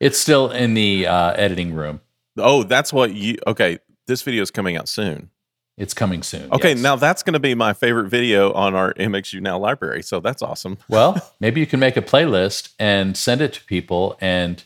[0.00, 2.00] It's still in the uh, editing room.
[2.36, 3.78] oh, that's what you okay.
[4.08, 5.30] This video is coming out soon.
[5.78, 6.50] It's coming soon.
[6.50, 6.80] Okay, yes.
[6.80, 10.02] now that's going to be my favorite video on our MXU Now library.
[10.02, 10.78] So that's awesome.
[10.88, 14.64] Well, maybe you can make a playlist and send it to people and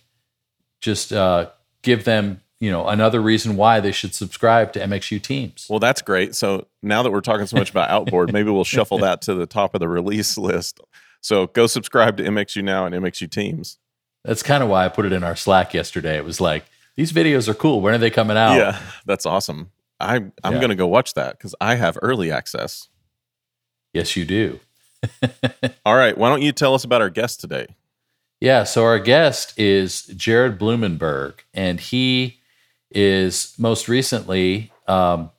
[0.80, 1.50] just uh,
[1.82, 5.66] give them, you know, another reason why they should subscribe to MXU Teams.
[5.68, 6.34] Well, that's great.
[6.34, 9.46] So now that we're talking so much about outboard, maybe we'll shuffle that to the
[9.46, 10.80] top of the release list.
[11.20, 13.78] So go subscribe to MXU Now and MXU Teams.
[14.24, 16.16] That's kind of why I put it in our Slack yesterday.
[16.16, 16.64] It was like,
[16.96, 17.80] these videos are cool.
[17.80, 18.56] When are they coming out?
[18.56, 19.70] Yeah, that's awesome.
[20.00, 20.58] I I'm Yeah.
[20.58, 22.88] going to go watch that because I have early access.
[23.92, 24.60] Yes, you do.
[25.86, 27.66] All right, why don't you tell us about our guest today?
[28.40, 32.35] Yeah, so our guest is Jared Blumenberg, and he
[32.98, 35.30] is most recently um,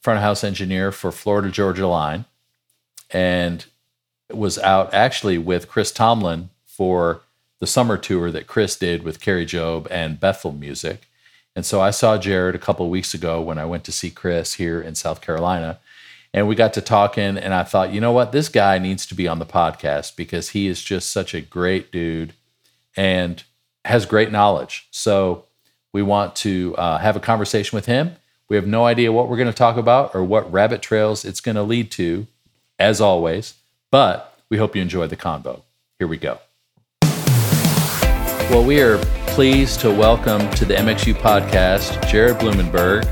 [0.00, 2.24] front of house engineer for Florida Georgia Line,
[3.10, 3.66] and
[4.32, 7.22] was out actually with Chris Tomlin for
[7.58, 11.08] the summer tour that Chris did with Kari Jobe and Bethel Music.
[11.56, 14.10] And so I saw Jared a couple of weeks ago when I went to see
[14.10, 15.80] Chris here in South Carolina.
[16.32, 18.30] And we got to talking, and I thought, you know what?
[18.30, 21.90] This guy needs to be on the podcast because he is just such a great
[21.90, 22.34] dude
[22.96, 23.42] and
[23.84, 24.86] has great knowledge.
[24.92, 25.46] So
[25.92, 28.16] we want to uh, have a conversation with him.
[28.48, 31.40] We have no idea what we're going to talk about or what rabbit trails it's
[31.40, 32.26] going to lead to,
[32.78, 33.54] as always,
[33.90, 35.62] but we hope you enjoy the convo.
[35.98, 36.38] Here we go.
[38.50, 38.98] Well, we are
[39.28, 43.04] pleased to welcome to the MXU podcast Jared Blumenberg,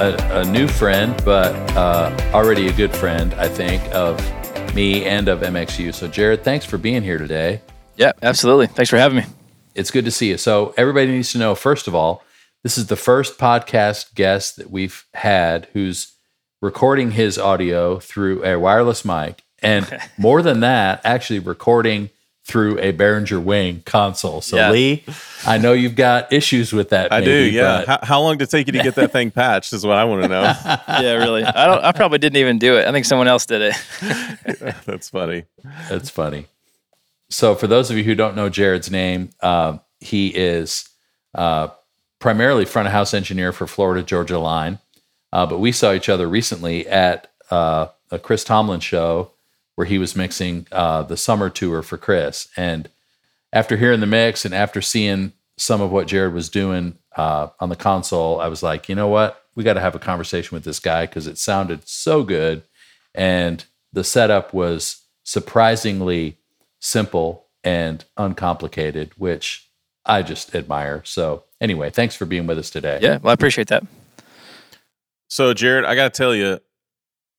[0.00, 4.18] a, a new friend, but uh, already a good friend, I think, of
[4.74, 5.94] me and of MXU.
[5.94, 7.60] So, Jared, thanks for being here today.
[7.96, 8.66] Yeah, absolutely.
[8.66, 9.24] Thanks for having me.
[9.76, 10.38] It's good to see you.
[10.38, 12.22] So, everybody needs to know first of all,
[12.62, 16.12] this is the first podcast guest that we've had who's
[16.62, 19.42] recording his audio through a wireless mic.
[19.62, 19.86] And
[20.18, 22.10] more than that, actually recording
[22.44, 24.40] through a Behringer Wing console.
[24.40, 24.70] So, Yeah.
[24.70, 25.04] Lee,
[25.44, 27.12] I know you've got issues with that.
[27.12, 27.84] I do, yeah.
[27.84, 29.72] but- How, how long did it take you to get that thing patched?
[29.72, 30.42] Is what I want to know.
[30.88, 31.44] Yeah, really.
[31.44, 31.84] I don't.
[31.84, 32.86] I probably didn't even do it.
[32.86, 33.74] I think someone else did it.
[34.86, 35.44] That's funny.
[35.90, 36.46] That's funny.
[37.28, 40.88] So, for those of you who don't know Jared's name, um, he is
[41.34, 41.68] uh,
[42.18, 44.78] primarily front of house engineer for Florida Georgia Line.
[45.32, 49.32] Uh, but we saw each other recently at uh, a Chris Tomlin show
[49.74, 52.48] where he was mixing uh, the summer tour for Chris.
[52.56, 52.88] And
[53.52, 57.68] after hearing the mix and after seeing some of what Jared was doing uh, on
[57.68, 59.42] the console, I was like, you know what?
[59.54, 62.62] We got to have a conversation with this guy because it sounded so good.
[63.14, 66.38] And the setup was surprisingly
[66.86, 69.68] simple and uncomplicated, which
[70.04, 71.02] I just admire.
[71.04, 73.00] So, anyway, thanks for being with us today.
[73.02, 73.84] Yeah, well, I appreciate that.
[75.28, 76.60] So, Jared, I got to tell you,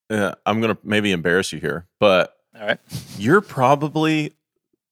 [0.09, 2.79] uh, I'm going to maybe embarrass you here, but All right.
[3.17, 4.33] you're probably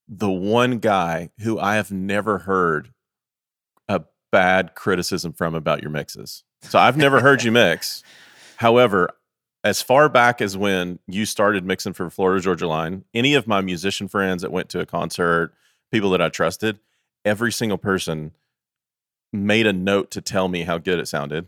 [0.07, 2.93] the one guy who I have never heard
[3.89, 6.43] a bad criticism from about your mixes.
[6.61, 8.03] So I've never heard you mix.
[8.57, 9.09] However,
[9.65, 13.61] as far back as when you started mixing for Florida Georgia Line, any of my
[13.61, 15.53] musician friends that went to a concert,
[15.91, 16.77] people that I trusted,
[17.25, 18.33] every single person
[19.33, 21.47] made a note to tell me how good it sounded.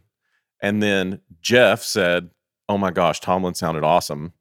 [0.60, 2.32] And then Jeff said,
[2.68, 4.34] Oh my gosh, Tomlin sounded awesome.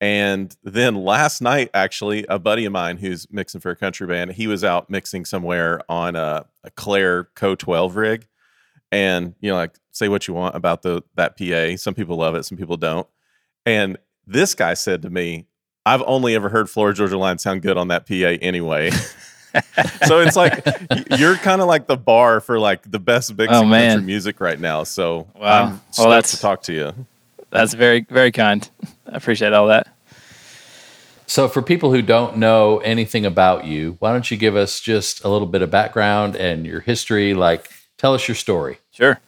[0.00, 4.32] And then last night, actually, a buddy of mine who's mixing for a country band,
[4.32, 8.26] he was out mixing somewhere on a, a Clair Co 12 rig.
[8.92, 11.76] And, you know, like say what you want about the that PA.
[11.76, 13.06] Some people love it, some people don't.
[13.66, 15.46] And this guy said to me,
[15.84, 18.90] I've only ever heard Florida Georgia Line sound good on that PA anyway.
[20.06, 20.64] so it's like
[21.18, 23.96] you're kind of like the bar for like the best mixing Oh, man.
[23.98, 24.84] country music right now.
[24.84, 25.64] So Wow.
[25.64, 26.92] I'm Well, that's- to talk to you.
[27.50, 28.68] That's very, very kind.
[29.10, 29.88] I appreciate all that.
[31.26, 35.22] So, for people who don't know anything about you, why don't you give us just
[35.24, 37.32] a little bit of background and your history?
[37.34, 37.70] Like,
[38.02, 38.78] tell us your story.
[38.90, 39.20] Sure.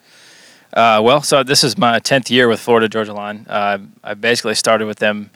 [0.72, 3.46] Uh, well, so this is my tenth year with Florida Georgia Line.
[3.48, 5.30] Uh, I basically started with them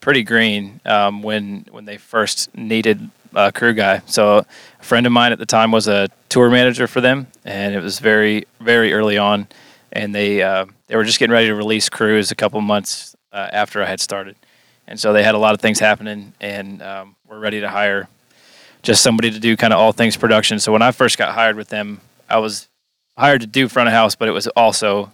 [0.00, 4.02] pretty green um, when when they first needed a crew guy.
[4.06, 7.76] So a friend of mine at the time was a tour manager for them, and
[7.76, 9.46] it was very very early on,
[9.92, 13.50] and they uh, they were just getting ready to release Cruise a couple months uh,
[13.52, 14.34] after I had started,
[14.88, 18.08] and so they had a lot of things happening, and um, were ready to hire
[18.82, 20.58] just somebody to do kind of all things production.
[20.58, 22.66] So when I first got hired with them, I was
[23.20, 25.12] hired to do front of house, but it was also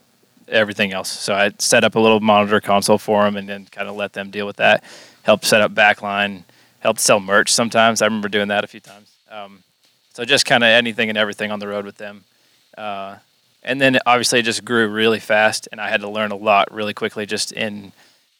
[0.49, 1.11] everything else.
[1.11, 4.13] So I set up a little monitor console for them and then kind of let
[4.13, 4.85] them deal with that.
[5.23, 6.45] Helped set up backline,
[6.79, 8.01] helped sell merch sometimes.
[8.01, 9.11] I remember doing that a few times.
[9.29, 9.65] Um,
[10.15, 12.23] so just kind of anything and everything on the road with them.
[12.79, 13.17] Uh,
[13.65, 16.73] and then obviously it just grew really fast, and I had to learn a lot
[16.73, 17.91] really quickly just in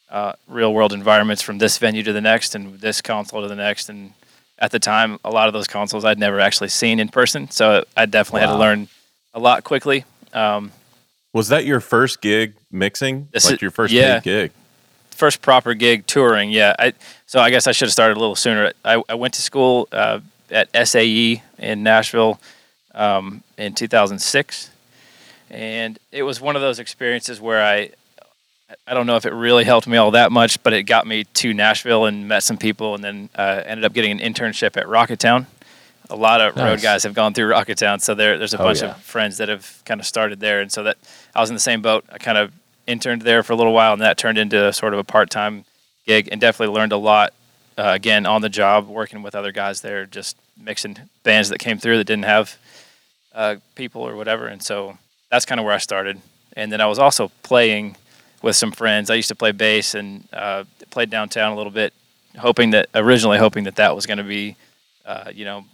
[0.09, 3.55] uh, real world environments from this venue to the next and this console to the
[3.55, 3.89] next.
[3.89, 4.13] And
[4.57, 7.51] at the time, a lot of those consoles I'd never actually seen in person.
[7.51, 8.87] So I definitely had to learn
[9.37, 10.03] a lot quickly.
[10.33, 10.71] Um,
[11.31, 13.29] Was that your first gig mixing?
[13.31, 14.19] This like is- your first yeah.
[14.19, 14.51] gig?
[15.17, 16.51] first proper gig touring.
[16.51, 16.75] Yeah.
[16.77, 16.93] I,
[17.25, 18.71] so I guess I should have started a little sooner.
[18.85, 20.19] I, I went to school uh,
[20.51, 22.39] at SAE in Nashville
[22.93, 24.69] um, in 2006.
[25.49, 27.89] And it was one of those experiences where I,
[28.85, 31.23] I don't know if it really helped me all that much, but it got me
[31.23, 34.85] to Nashville and met some people and then uh, ended up getting an internship at
[34.85, 35.47] Rocketown.
[36.09, 38.81] A lot of road guys have gone through Rocketown, so there, there's a Oh, bunch
[38.81, 38.91] yeah.
[38.91, 40.97] of friends that have kind of started there, and so that
[41.35, 42.05] I was in the same boat.
[42.11, 42.53] I kind of
[42.85, 45.65] interned there for a little while, and that turned into sort of a part time
[46.05, 47.33] gig, and definitely learned a lot.
[47.77, 51.77] Uh, again, on the job, working with other guys there, just mixing bands that came
[51.77, 52.57] through that didn't have
[53.35, 54.97] uh, people or whatever, and so
[55.29, 56.19] that's kind of where I started.
[56.55, 57.97] And then I was also playing
[58.41, 59.09] with some friends.
[59.09, 61.93] I used to play bass and uh, played downtown a little bit,
[62.39, 64.55] hoping that originally hoping that that was going to be,
[65.05, 65.65] uh, you know,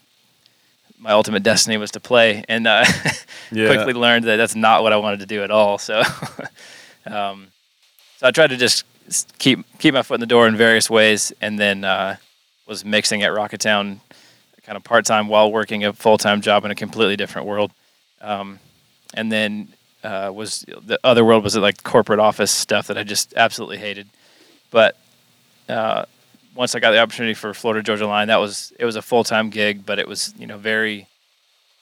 [1.04, 2.86] my ultimate destiny was to play, and uh,
[3.52, 3.68] Yeah.
[3.68, 5.78] quickly learned that that's not what I wanted to do at all.
[5.78, 6.02] So,
[7.06, 7.48] um,
[8.18, 8.86] so I tried to just
[9.38, 12.16] keep keep my foot in the door in various ways, and then uh,
[12.66, 14.00] was mixing at Rocketown,
[14.66, 17.72] kind of part time while working a full time job in a completely different world,
[18.22, 18.60] um,
[19.14, 19.68] and then
[20.06, 24.08] uh, was the other world was like corporate office stuff that I just absolutely hated,
[24.72, 24.96] but.
[25.70, 26.04] Uh,
[26.56, 29.24] once I got the opportunity for Florida Georgia Line, that was it was a full
[29.24, 31.08] time gig, but it was you know very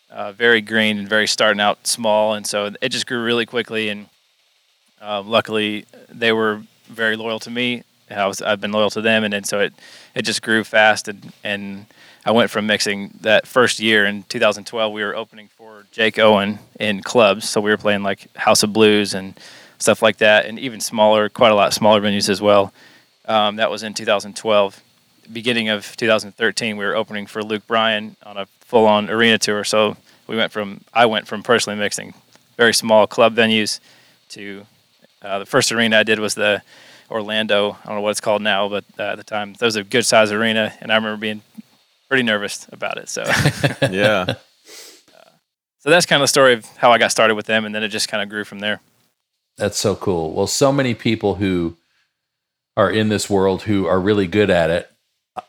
[0.10, 3.90] uh, very green and very starting out small, and so it just grew really quickly.
[3.90, 4.08] And
[5.02, 7.84] uh, luckily, they were very loyal to me.
[8.10, 9.74] I was I've been loyal to them, and then so it
[10.16, 11.08] it just grew fast.
[11.08, 11.86] And and
[12.26, 14.94] I went from mixing that first year in 2012.
[14.94, 18.74] We were opening for Jake Owen in clubs, so we were playing like House of
[18.74, 19.40] Blues and
[19.80, 22.74] stuff like that, and even smaller, quite a lot smaller venues as well.
[23.32, 24.82] Um, that was in 2012
[25.32, 29.64] beginning of 2013, we were opening for Luke Bryan on a full-on arena tour.
[29.64, 29.96] So
[30.28, 32.14] we went from I went from personally mixing
[32.58, 33.80] very small club venues
[34.30, 34.66] to
[35.22, 36.62] uh, the first arena I did was the
[37.10, 37.78] Orlando.
[37.84, 39.84] I don't know what it's called now, but uh, at the time that was a
[39.84, 41.42] good size arena, and I remember being
[42.08, 43.10] pretty nervous about it.
[43.10, 43.24] So
[43.90, 44.26] yeah.
[45.80, 47.84] so that's kind of the story of how I got started with them, and then
[47.84, 48.82] it just kind of grew from there.
[49.58, 50.34] That's so cool.
[50.34, 51.78] Well, so many people who
[52.82, 54.92] are in this world who are really good at it.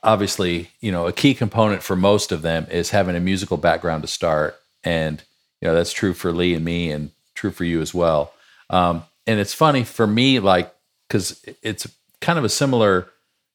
[0.03, 4.03] Obviously, you know, a key component for most of them is having a musical background
[4.03, 4.61] to start.
[4.85, 5.23] And,
[5.61, 8.35] you know, that's true for Lee and me and true for you as well.
[8.69, 10.75] Um, and it's funny for me, like,
[11.09, 11.87] because it's
[12.21, 13.09] kind of a similar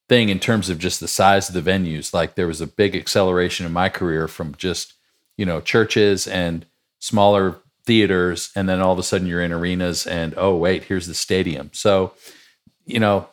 [0.10, 2.16] thing in terms of just the size of the venues.
[2.16, 4.94] Like, there was a big acceleration in my career from just,
[5.38, 6.66] you know, churches and
[7.00, 11.08] smaller theaters and then all of a sudden you're in arenas and oh wait here's
[11.08, 12.12] the stadium so
[12.86, 13.30] you know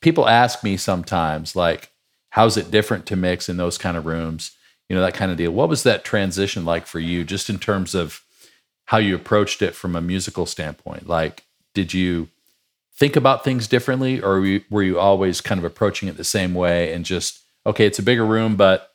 [0.00, 1.90] people ask me sometimes like
[2.30, 4.52] how's it different to mix in those kind of rooms?
[4.88, 5.52] You know that kind of deal.
[5.52, 8.22] What was that transition like for you just in terms of
[8.86, 11.08] how you approached it from a musical standpoint?
[11.08, 12.28] Like did you
[12.94, 16.24] think about things differently or were you, were you always kind of approaching it the
[16.24, 18.92] same way and just okay it's a bigger room but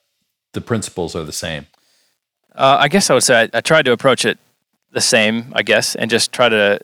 [0.53, 1.65] the principles are the same
[2.55, 4.37] Uh, I guess I would say I, I tried to approach it
[4.91, 6.79] the same, I guess, and just try to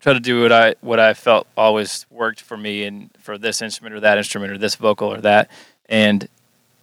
[0.00, 3.62] try to do what I what I felt always worked for me and for this
[3.62, 5.50] instrument or that instrument or this vocal or that,
[5.88, 6.28] and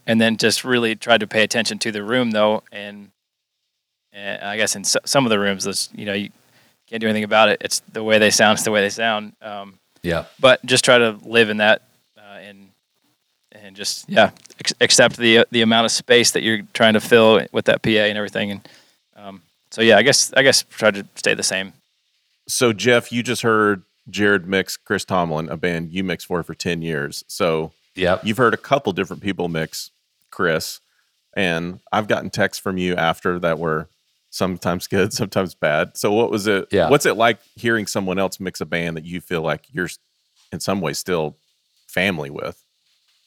[0.06, 3.12] and then just really tried to pay attention to the room though, and,
[4.14, 6.30] and I guess in so, some of the rooms, this you know you
[6.90, 7.62] can't do anything about it.
[7.62, 8.58] It's the way they sound.
[8.58, 9.34] It's the way they sound.
[9.42, 11.82] Um, yeah but just try to live in that
[12.18, 12.70] uh, and
[13.52, 17.42] and just yeah ex- accept the the amount of space that you're trying to fill
[17.52, 18.70] with that PA and everything and
[19.16, 21.74] um, so yeah I guess I guess try to stay the same
[22.48, 26.56] So Jeff, you just heard Jared mix Chris Tomlin, a band you mixed for for
[26.56, 27.24] ten years.
[27.28, 29.92] So yep you've heard a couple different people mix
[30.32, 30.80] Chris,
[31.36, 33.90] and I've gotten texts from you after that were
[34.30, 35.98] sometimes good, sometimes bad.
[35.98, 36.68] So what was it?
[36.72, 36.90] Yeah.
[36.90, 39.90] What's it like hearing someone else mix a band that you feel like you're
[40.52, 41.38] in some way still
[41.88, 42.64] family with?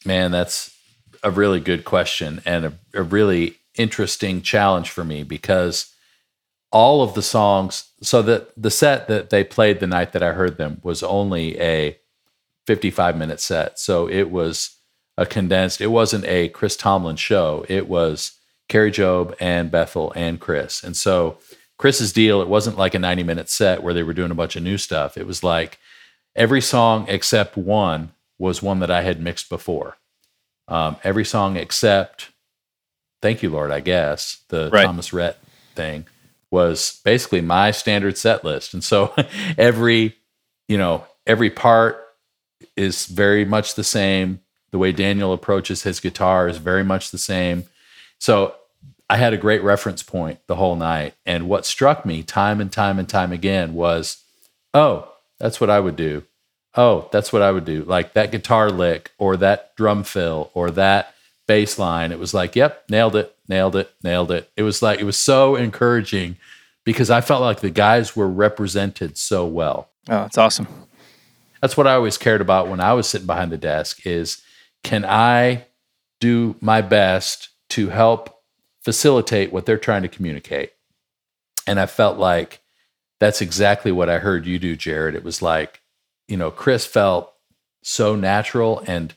[0.05, 0.75] Man, that's
[1.23, 5.95] a really good question and a, a really interesting challenge for me because
[6.73, 10.33] all of the songs, so that the set that they played the night that I
[10.33, 11.99] heard them was only a
[12.67, 13.79] 55 minute set.
[13.79, 14.77] So it was
[15.17, 17.65] a condensed, it wasn't a Chris Tomlin show.
[17.69, 20.83] It was Kari Jobe and Bethel and Chris.
[20.85, 21.39] And so
[21.77, 24.57] Chris's deal, it wasn't like a 90 minute set where they were doing a bunch
[24.57, 25.19] of new stuff.
[25.19, 25.79] It was like
[26.37, 29.97] every song except one was one that I had mixed before.
[30.69, 32.31] Um, every song except
[33.21, 34.85] Thank You, Lord, I guess, the Right.
[34.85, 35.39] Thomas Rhett
[35.75, 36.07] thing
[36.51, 38.75] was basically my standard set list.
[38.75, 39.15] And so
[39.59, 40.17] every,
[40.69, 42.05] you know, every part
[42.77, 44.41] is very much the same.
[44.71, 47.65] The way Daniel approaches his guitar is very much the same.
[48.19, 48.55] So
[49.09, 51.15] I had a great reference point the whole night.
[51.27, 54.23] And what struck me time and time and time again was,
[54.73, 56.23] oh, that's what I would do.
[56.77, 57.83] Oh, that's what I would do.
[57.83, 61.15] Like that guitar lick or that drum fill or that
[61.51, 62.13] bass line.
[62.13, 64.51] It was like, yep, nailed it, nailed it, nailed it.
[64.57, 66.37] It was like, it was so encouraging
[66.85, 70.67] because I felt like the guys were represented so well oh it's awesome
[71.61, 74.43] that's what I always cared about when I was sitting behind the desk is
[74.83, 75.67] can I
[76.21, 78.43] do my best to help
[78.83, 80.73] facilitate what they're trying to communicate?
[81.67, 82.61] And I felt like
[83.19, 85.15] that's exactly what I heard you do, Jared.
[85.15, 85.83] It was like,
[86.29, 87.33] you know, Chris felt
[87.83, 89.15] so natural and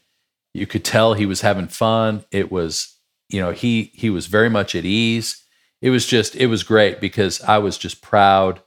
[0.53, 2.25] you could tell he was having fun.
[2.31, 2.95] It was,
[3.29, 5.43] you know, he he was very much at ease.
[5.81, 8.61] It was just it was great because I was just proud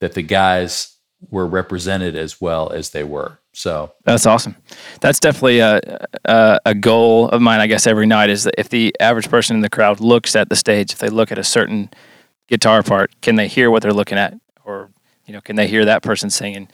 [0.00, 0.96] that the guys
[1.30, 3.38] were represented as well as they were.
[3.52, 4.56] So that's awesome.
[5.00, 5.80] That's definitely a,
[6.24, 7.60] a, a goal of mine.
[7.60, 10.48] I guess every night is that if the average person in the crowd looks at
[10.48, 11.90] the stage, if they look at a certain
[12.48, 14.34] guitar part, can they hear what they're looking at,
[14.64, 14.90] or
[15.26, 16.68] you know, can they hear that person singing?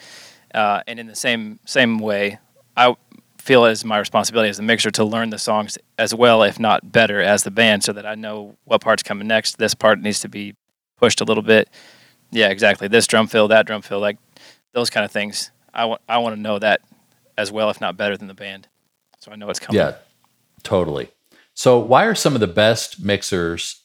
[0.54, 2.38] Uh, and in the same same way,
[2.76, 2.94] I
[3.48, 6.92] feel as my responsibility as a mixer to learn the songs as well, if not
[6.92, 9.56] better, as the band, so that I know what part's coming next.
[9.56, 10.54] This part needs to be
[10.98, 11.70] pushed a little bit.
[12.30, 12.88] Yeah, exactly.
[12.88, 14.18] This drum fill, that drum fill, like
[14.74, 15.50] those kind of things.
[15.72, 16.82] I want I want to know that
[17.38, 18.68] as well, if not better than the band,
[19.18, 19.80] so I know it's coming.
[19.80, 19.94] Yeah,
[20.62, 21.08] totally.
[21.54, 23.80] So, why are some of the best mixers,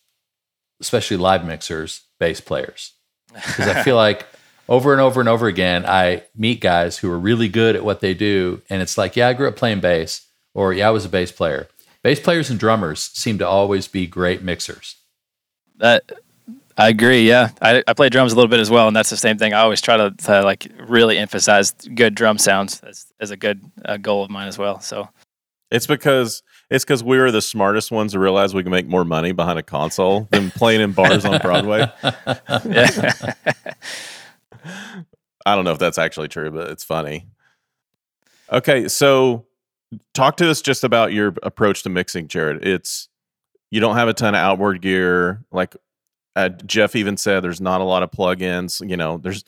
[0.82, 2.96] especially live mixers, bass players?
[3.34, 4.28] Because I feel like
[4.70, 8.00] over and over and over again, I meet guys who are really good at what
[8.00, 11.06] they do, and it's like, yeah, I grew up playing bass, or yeah, I was
[11.06, 11.68] a bass player.
[12.02, 14.96] Bass players and drummers seem to always be great mixers.
[15.78, 16.12] That
[16.78, 17.28] I agree.
[17.28, 19.54] Yeah, I, I play drums a little bit as well, and that's the same thing.
[19.54, 23.62] I always try to, to like really emphasize good drum sounds as, as a good
[23.86, 24.80] uh, goal of mine as well.
[24.80, 25.10] So
[25.72, 29.06] it's because it's because we were the smartest ones to realize we can make more
[29.06, 31.92] money behind a console than playing in bars on Broadway.
[35.46, 37.28] I don't know if that's actually true, but it's funny.
[38.52, 39.46] Okay, so
[40.14, 42.66] talk to us just about your approach to mixing, Jared.
[42.66, 43.10] It's
[43.72, 45.44] you don't have a ton of outboard gear.
[45.52, 45.76] Like
[46.36, 48.88] uh, Jeff even said, there's not a lot of plugins.
[48.88, 49.44] You know, there's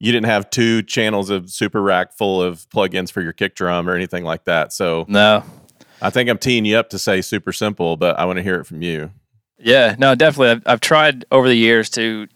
[0.00, 3.88] you didn't have two channels of super rack full of plugins for your kick drum
[3.88, 4.72] or anything like that.
[4.72, 5.42] So no,
[6.00, 8.60] I think I'm teeing you up to say super simple, but I want to hear
[8.60, 9.10] it from you.
[9.58, 10.50] Yeah, no, definitely.
[10.50, 12.28] I've, I've tried over the years to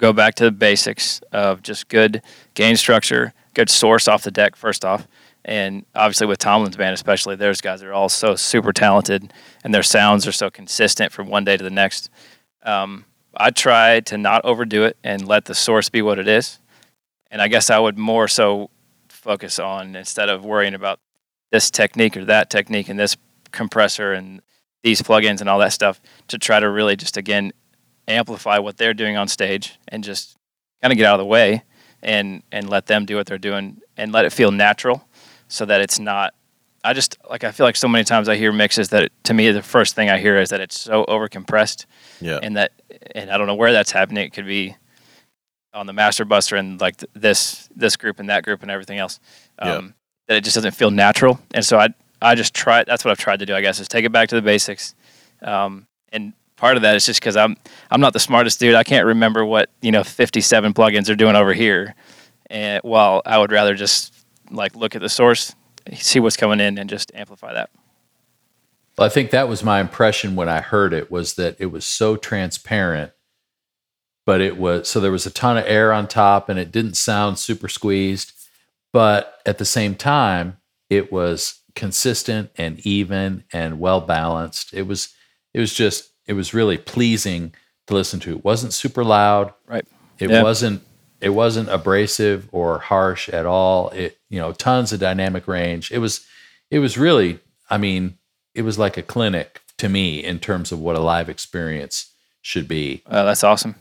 [0.00, 2.22] go back to the basics of just good
[2.54, 5.06] gain structure, good source off the deck first off,
[5.44, 9.32] and obviously with Tomlin's band especially, those guys are all so super talented,
[9.62, 12.10] and their sounds are so consistent from one day to the next.
[12.62, 13.04] Um,
[13.36, 16.58] I try to not overdo it and let the source be what it is.
[17.30, 18.70] And I guess I would more so
[19.08, 20.98] focus on instead of worrying about
[21.52, 23.16] this technique or that technique and this
[23.52, 24.42] compressor and
[24.82, 27.52] these plugins and all that stuff to try to really just again
[28.10, 30.36] amplify what they're doing on stage and just
[30.82, 31.62] kind of get out of the way
[32.02, 35.06] and and let them do what they're doing and let it feel natural
[35.48, 36.34] so that it's not
[36.82, 39.50] I just like I feel like so many times I hear mixes that to me
[39.50, 41.86] the first thing I hear is that it's so over compressed.
[42.20, 42.38] Yeah.
[42.42, 42.72] And that
[43.14, 44.24] and I don't know where that's happening.
[44.24, 44.76] It could be
[45.74, 48.98] on the master buster and like th- this this group and that group and everything
[48.98, 49.20] else.
[49.58, 49.80] Um, yeah.
[50.28, 51.38] that it just doesn't feel natural.
[51.52, 51.88] And so I
[52.22, 54.30] I just try that's what I've tried to do, I guess, is take it back
[54.30, 54.94] to the basics.
[55.42, 57.56] Um, and part of that is just because I'm
[57.90, 58.74] I'm not the smartest dude.
[58.74, 61.94] I can't remember what, you know, fifty seven plugins are doing over here.
[62.48, 64.14] And well, I would rather just
[64.50, 65.54] like look at the source
[65.94, 67.70] see what's coming in and just amplify that.
[68.98, 71.84] Well, I think that was my impression when I heard it was that it was
[71.84, 73.12] so transparent,
[74.26, 76.94] but it was so there was a ton of air on top and it didn't
[76.94, 78.32] sound super squeezed,
[78.92, 80.58] but at the same time,
[80.90, 84.74] it was consistent and even and well balanced.
[84.74, 85.14] It was
[85.54, 87.52] it was just it was really pleasing
[87.88, 88.30] to listen to.
[88.30, 89.52] It wasn't super loud.
[89.66, 89.84] Right.
[90.20, 90.44] It yeah.
[90.44, 90.84] wasn't
[91.20, 93.88] it wasn't abrasive or harsh at all.
[93.88, 95.90] It you know tons of dynamic range.
[95.90, 96.24] It was
[96.70, 98.16] it was really I mean
[98.54, 102.12] it was like a clinic to me in terms of what a live experience
[102.42, 103.02] should be.
[103.06, 103.74] Uh, that's awesome.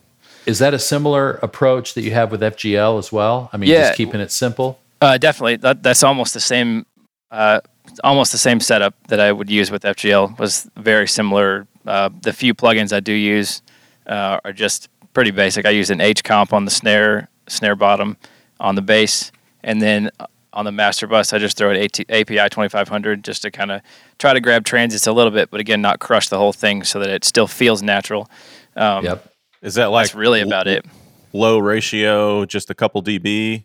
[0.48, 3.52] Is that a similar approach that you have with FGL as well?
[3.54, 3.90] I mean, yeah.
[3.90, 4.80] just keeping it simple.
[5.02, 5.58] Uh, definitely.
[5.58, 6.88] That, that's almost the same.
[7.30, 7.60] Uh,
[8.04, 11.68] almost the same setup that I would use with FGL was very similar.
[11.86, 13.62] Uh, the few plugins I do use
[14.08, 15.66] uh, are just pretty basic.
[15.66, 18.18] I use an H comp on the snare snare bottom
[18.60, 19.32] on the bass,
[19.64, 20.12] and then
[20.54, 23.82] on the master bus, I just throw an API 2500 just to kind of
[24.18, 27.00] try to grab transits a little bit, but again, not crush the whole thing so
[27.00, 28.30] that it still feels natural.
[28.76, 29.34] Um, yep.
[29.62, 30.86] Is that like that's really about it?
[31.34, 33.64] Low ratio, just a couple dB.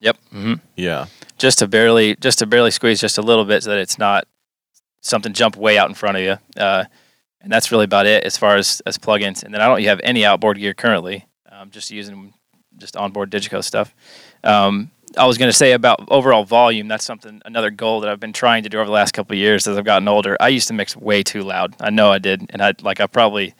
[0.00, 0.16] Yep.
[0.34, 0.54] Mm-hmm.
[0.76, 1.06] Yeah.
[1.38, 4.26] Just to barely, just to barely squeeze just a little bit so that it's not
[5.00, 6.62] something jump way out in front of you.
[6.62, 6.84] Uh,
[7.46, 9.44] and that's really about it as far as as plugins.
[9.44, 11.26] And then I don't have any outboard gear currently.
[11.48, 12.34] I'm just using
[12.76, 13.94] just onboard Digico stuff.
[14.42, 16.88] Um, I was going to say about overall volume.
[16.88, 19.38] That's something another goal that I've been trying to do over the last couple of
[19.38, 20.36] years as I've gotten older.
[20.40, 21.76] I used to mix way too loud.
[21.78, 23.54] I know I did, and I like I probably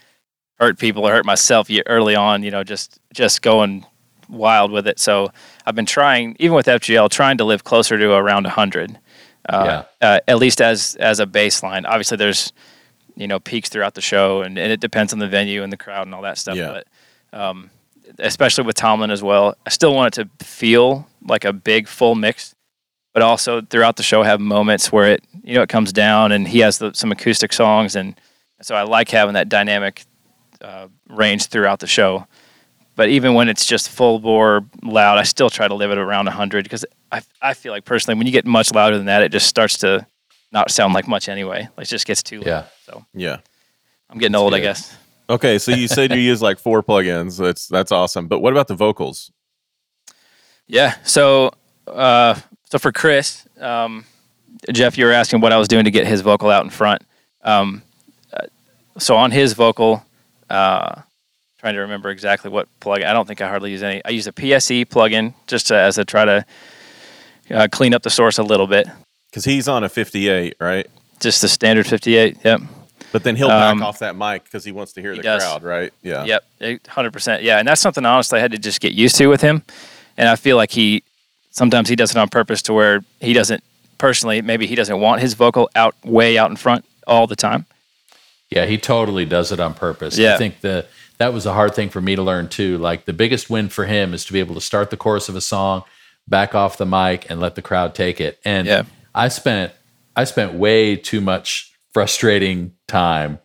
[0.59, 2.43] hurt people or hurt myself early on.
[2.43, 3.87] You know, just just going
[4.28, 4.99] wild with it.
[4.99, 5.30] So
[5.64, 8.99] I've been trying, even with FGL, trying to live closer to around 100,
[9.49, 10.09] uh, yeah.
[10.09, 11.87] uh, at least as as a baseline.
[11.87, 12.53] Obviously, there's
[13.16, 15.76] you know peaks throughout the show, and, and, it depends on the venue and the
[15.76, 16.56] crowd and all that stuff.
[16.56, 16.80] Yeah.
[17.32, 17.70] But um,
[18.18, 19.56] especially with Tomlin as well.
[19.66, 22.54] I still want it to feel like a big full mix,
[23.12, 26.46] but also throughout the show have moments where it you know it comes down and
[26.48, 28.18] he has the, some acoustic songs and
[28.62, 30.04] so I like having that dynamic
[30.62, 32.26] uh, range throughout the show.
[32.94, 36.24] But even when it's just full bore loud, I still try to live it around
[36.24, 39.30] 100 because I, I feel like personally, when you get much louder than that, it
[39.30, 40.06] just starts to
[40.53, 41.68] not sound like much anyway.
[41.76, 42.47] Like it just gets too loud.
[42.47, 42.64] Yeah.
[42.84, 43.38] So Yeah.
[44.09, 44.97] I'm getting old, I guess.
[45.28, 47.38] Okay, so you said you use like four plugins.
[47.38, 48.28] That's that's awesome.
[48.28, 49.32] But what about the vocals?
[50.68, 50.94] Yeah.
[51.05, 51.51] So,
[51.86, 52.38] uh,
[52.70, 54.05] so for Chris, um,
[54.72, 57.03] Jeff, you were asking what I was doing to get his vocal out in front.
[57.42, 57.82] Um,
[58.32, 58.47] uh,
[58.99, 60.05] so on his vocal,
[60.51, 61.03] uh,
[61.59, 63.07] trying to remember exactly what plugin.
[63.07, 64.05] I don't think I hardly use any.
[64.05, 66.47] I use a PSE plugin just to, as a try to
[67.51, 68.86] uh, clean up the source a little bit.
[69.30, 70.86] Because he's on a 58, right?
[71.20, 72.38] Just the standard 58.
[72.44, 72.60] Yep.
[73.12, 75.22] But then he'll back Um, off that mic because he wants to hear he the
[75.22, 75.42] does.
[75.42, 75.92] crowd, right?
[76.02, 76.24] Yeah.
[76.60, 77.42] Yep, hundred percent.
[77.42, 79.62] Yeah, and that's something honestly I had to just get used to with him,
[80.18, 81.02] and I feel like he
[81.50, 83.62] sometimes he does it on purpose to where he doesn't
[83.96, 87.64] personally maybe he doesn't want his vocal out way out in front all the time.
[88.50, 90.18] Yeah, he totally does it on purpose.
[90.18, 90.34] Yeah.
[90.34, 90.84] I think the
[91.18, 92.76] that was a hard thing for me to learn too.
[92.76, 95.36] Like the biggest win for him is to be able to start the chorus of
[95.36, 95.84] a song,
[96.28, 98.38] back off the mic, and let the crowd take it.
[98.44, 98.82] And Yeah.
[99.16, 99.72] I spent
[100.14, 103.38] I spent way too much frustrating time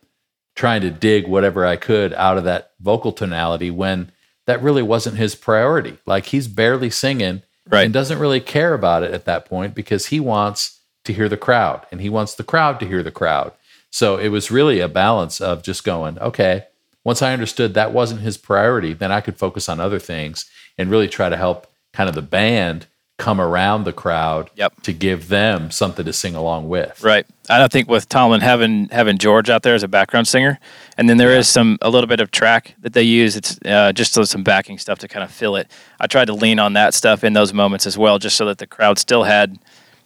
[0.55, 4.11] trying to dig whatever I could out of that vocal tonality when
[4.45, 5.97] that really wasn't his priority.
[6.05, 7.85] Like he's barely singing Right.
[7.85, 11.37] and doesn't really care about it at that point because he wants to hear the
[11.37, 13.53] crowd and he wants the crowd to hear the crowd.
[13.91, 16.65] So it was really a balance of just going, okay,
[17.05, 20.89] once I understood that wasn't his priority, then I could focus on other things and
[20.89, 22.87] really try to help kind of the band
[23.21, 24.81] come around the crowd Yep.
[24.83, 27.01] to give them something to sing along with.
[27.03, 27.25] Right.
[27.49, 30.59] I don't think with Tomlin having having George out there as a background singer,
[30.97, 33.35] and then there is some a little bit of track that they use.
[33.37, 35.69] It's uh, just some backing stuff to kind of fill it.
[35.99, 38.57] I tried to lean on that stuff in those moments as well, just so that
[38.57, 39.57] the crowd still had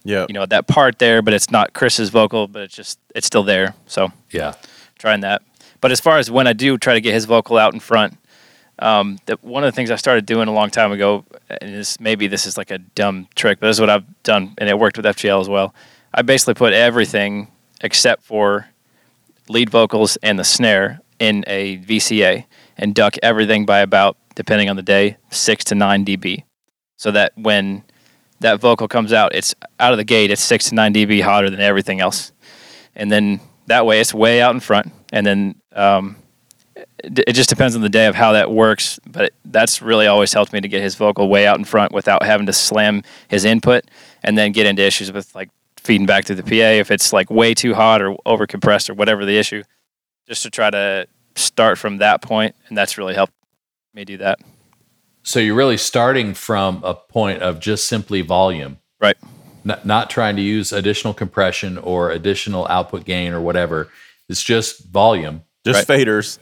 [0.04, 0.26] Yeah.
[0.28, 3.44] you know that part there, but it's not Chris's vocal, but it's just it's still
[3.44, 3.74] there.
[3.88, 4.54] So Yeah.
[5.00, 5.42] trying that.
[5.82, 8.18] But as far as when I do try to get his vocal out in front,
[8.80, 12.28] um, one of the things I started doing a long time ago, and this maybe
[12.28, 14.98] this is like a dumb trick, but this is what I've done, and it worked
[14.98, 15.74] with FGL as well.
[16.14, 17.50] I basically put everything
[17.82, 18.68] except for
[19.48, 22.46] lead vocals and the snare in a VCA
[22.78, 26.44] and duck everything by about, depending on the day, six to nine dB,
[26.98, 27.84] so that when
[28.42, 31.50] that vocal comes out, it's out of the gate, it's six to nine dB hotter
[31.50, 32.34] than everything else,
[32.94, 36.18] and then that way it's way out in front, and then um,
[36.76, 39.00] it, it just depends on the day of how that works.
[39.08, 42.24] But that's really always helped me to get his vocal way out in front without
[42.24, 43.86] having to slam his input
[44.24, 46.50] and then get into issues with like feeding back to the PA
[46.80, 49.64] if it's like way too hot or over compressed or whatever the issue.
[50.28, 53.34] Just to try to start from that point, and that's really helped
[53.94, 54.40] me do that.
[55.24, 59.18] So you're really starting from a point of just simply volume, Right.
[59.64, 63.90] not, not trying to use additional compression or additional output gain or whatever.
[64.30, 66.40] It's just volume, Just faders.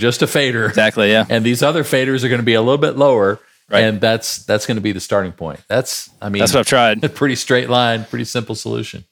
[0.00, 0.66] Just a fader.
[0.66, 1.10] Exactly.
[1.12, 1.24] Yeah.
[1.28, 3.38] And these other faders are going to be a little bit lower.
[3.68, 3.84] Right.
[3.84, 5.60] And that's that's going to be the starting point.
[5.68, 7.04] That's I mean That's what I've tried.
[7.04, 9.04] a pretty straight line, pretty simple solution.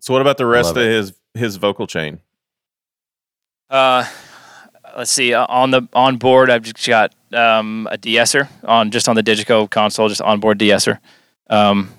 [0.00, 0.86] So what about the rest of it.
[0.90, 2.18] his his vocal chain?
[3.70, 4.04] Uh,
[4.96, 5.34] let's see.
[5.34, 9.22] uh, On the on board, I've just got um, a de-esser on just on the
[9.22, 11.00] Digico console, just onboard de-esser,
[11.50, 11.92] um,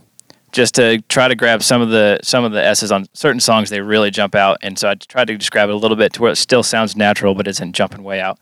[0.58, 3.70] just to try to grab some of the some of the S's on certain songs.
[3.70, 6.22] They really jump out, and so I tried to grab it a little bit to
[6.24, 8.39] where it still sounds natural, but isn't jumping way out.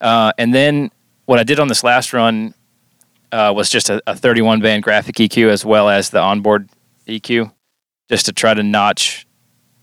[0.00, 0.92] Uh, and then
[1.26, 2.54] what I did on this last run
[3.32, 6.70] uh, was just a, a 31 band graphic EQ as well as the onboard
[7.08, 7.52] EQ,
[8.08, 9.26] just to try to notch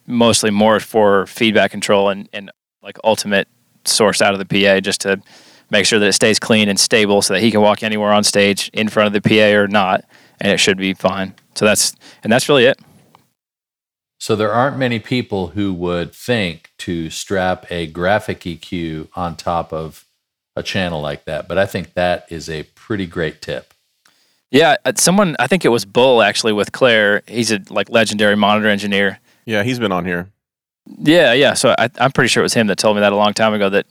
[0.08, 2.52] mostly more for feedback control and, and
[2.82, 3.50] like ultimate
[3.84, 5.22] source out of the PA just to
[5.70, 8.24] make sure that it stays clean and stable so that he can walk anywhere on
[8.24, 10.06] stage in front of the PA or not
[10.40, 11.36] and it should be fine.
[11.56, 12.80] So that's and that's really it.
[14.20, 19.72] So there aren't many people who would think to strap a graphic EQ on top
[19.72, 20.06] of
[20.56, 23.74] a channel like that, but I think that is a pretty great tip.
[24.52, 27.24] Yeah, uh, someone I think it was Bull actually with Clair.
[27.28, 29.20] He's a like legendary monitor engineer.
[29.46, 30.30] Yeah, he's been on here.
[31.00, 31.56] Yeah, yeah.
[31.56, 33.54] So I, I'm pretty sure it was him that told me that a long time
[33.54, 33.70] ago.
[33.70, 33.86] That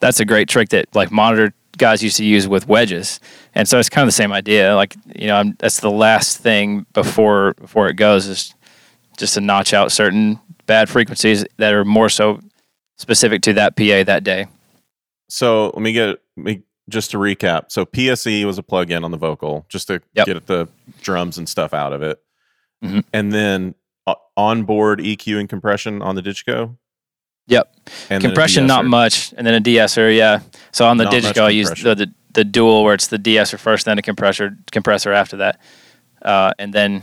[0.00, 3.20] that's a great trick that like monitor guys used to use with wedges,
[3.54, 4.74] and so it's kind of the same idea.
[4.76, 8.54] Like you know, I'm, that's the last thing before before it goes is
[9.18, 12.40] just to notch out certain bad frequencies that are more so
[12.96, 14.46] specific to that PA that day.
[15.28, 17.66] So let me get me just to recap.
[17.70, 20.26] So PSE was a plug-in on the vocal, just to Yep.
[20.26, 20.68] get the
[21.02, 22.18] drums and stuff out of it,
[22.84, 23.04] Mhm.
[23.12, 23.74] and then
[24.06, 26.76] uh, onboard EQ and compression on the Digico.
[27.52, 27.76] Yep.
[28.10, 30.10] And compression not much, and then a de-esser.
[30.10, 30.40] Yeah.
[30.72, 33.18] So on the Not much Digico, I use the, the the dual where it's the
[33.18, 35.60] de-esser first, then a compressor compressor after that,
[36.22, 37.02] uh, and then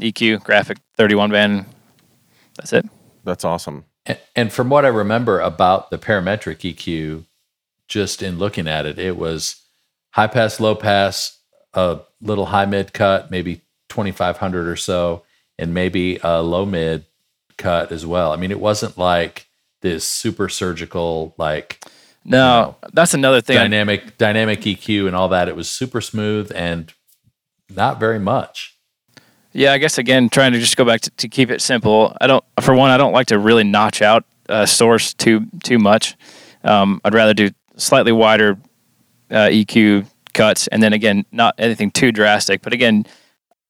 [0.00, 1.66] EQ graphic 31 band.
[2.56, 2.86] That's it.
[3.24, 3.84] That's awesome.
[4.06, 7.24] And, and from what I remember about the parametric EQ,
[7.88, 9.62] just in looking at it, it was
[10.10, 11.38] high pass, low pass,
[11.74, 15.24] a little high mid cut, maybe 2500 or so,
[15.58, 17.04] and maybe a low mid
[17.56, 18.32] cut as well.
[18.32, 19.46] I mean, it wasn't like
[19.80, 21.84] this super surgical, like
[22.24, 23.56] No, that's another thing.
[23.56, 25.48] Dynamic dynamic EQ and all that.
[25.48, 26.92] It was super smooth and
[27.68, 28.76] not very much.
[29.52, 32.16] Yeah, I guess again, trying to just go back to, to keep it simple.
[32.20, 35.78] I don't, for one, I don't like to really notch out a source too too
[35.78, 36.16] much.
[36.62, 38.58] Um, I'd rather do slightly wider
[39.30, 42.62] uh, EQ cuts, and then again, not anything too drastic.
[42.62, 43.06] But again,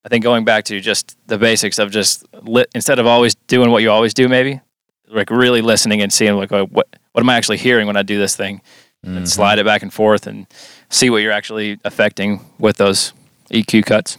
[0.04, 3.70] I think going back to just the basics of just li- instead of always doing
[3.70, 4.60] what you always do, maybe
[5.10, 8.02] like really listening and seeing like oh, what what am I actually hearing when I
[8.02, 8.60] do this thing,
[9.02, 10.46] and slide it back and forth and
[10.90, 13.12] see what you're actually affecting with those
[13.50, 14.18] EQ cuts.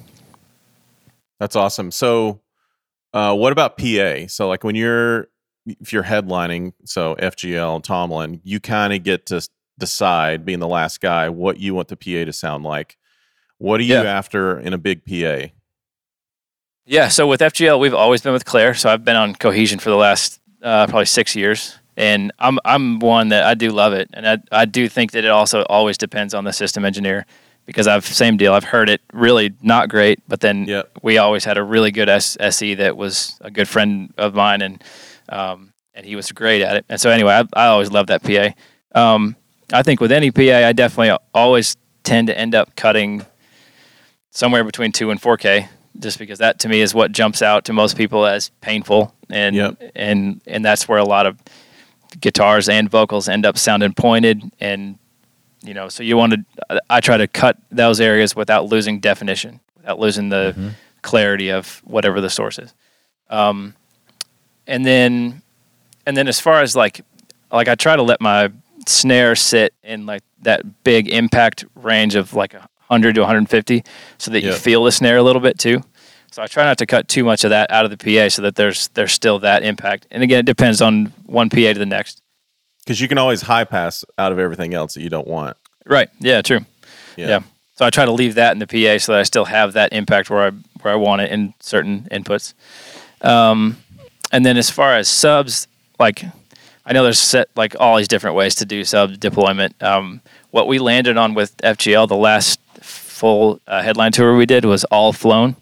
[1.40, 1.92] That's awesome.
[1.92, 2.42] So,
[3.14, 4.28] uh, what about PA?
[4.28, 5.28] So, like when you're
[5.80, 9.48] if you're headlining, so FGL Tomlin, you kind of get to
[9.80, 12.98] decide, being the last guy, what you want the PA to sound like.
[13.60, 14.04] What are you Yeah.
[14.04, 15.52] after in a big PA?
[16.86, 18.74] Yeah, so with FGL, we've always been with Clair.
[18.74, 23.00] So I've been on Cohesion for the last uh, probably six years, and I'm I'm
[23.00, 25.98] one that I do love it, and I I do think that it also always
[25.98, 27.26] depends on the system engineer
[27.66, 28.54] because I've same deal.
[28.54, 30.92] I've heard it really not great, but then Yep.
[31.04, 34.62] we always had a really good S- SE that was a good friend of mine,
[34.62, 34.84] and
[35.30, 36.86] um, and he was great at it.
[36.90, 38.50] And so anyway, I, I always loved that PA.
[39.00, 39.36] Um,
[39.74, 43.26] I think with any PA, I definitely always tend to end up cutting
[44.32, 45.68] somewhere between two and 4K,
[46.00, 49.56] just because that to me is what jumps out to most people as painful, and
[49.56, 49.92] Yep.
[49.96, 51.38] and and that's where a lot of
[52.20, 54.98] guitars and vocals end up sounding pointed, and
[55.64, 56.82] you know, so you want to.
[56.90, 60.74] I try to cut those areas without losing definition, without losing the
[61.04, 62.74] clarity of whatever the source is.
[63.30, 63.76] Um,
[64.68, 65.42] and then,
[66.06, 67.02] and then as far as like,
[67.52, 68.52] like I try to let my
[68.88, 72.56] snare sit in like that big impact range of like
[72.92, 73.84] 100 to 150
[74.18, 75.82] so that you feel the snare a little bit too.
[76.32, 78.42] So I try not to cut too much of that out of the PA so
[78.42, 80.08] that there's there's still that impact.
[80.12, 82.22] And again, it depends on one PA to the next.
[82.84, 85.58] Because you can always high pass out of everything else that you don't want.
[85.86, 86.10] Right.
[86.20, 86.62] Yeah, true.
[87.16, 87.42] Yeah.
[87.76, 89.92] So I try to leave that in the PA so that I still have that
[89.94, 92.54] impact where I where I want it in certain inputs.
[93.22, 93.78] Um,
[94.32, 95.68] and then as far as subs,
[96.00, 96.24] like
[96.86, 99.82] I know there's set like all these different ways to do sub deployment.
[99.84, 100.22] Um,
[100.52, 102.61] what we landed on with FGL, the last
[103.22, 105.56] full uh, headline tour we did was all flown,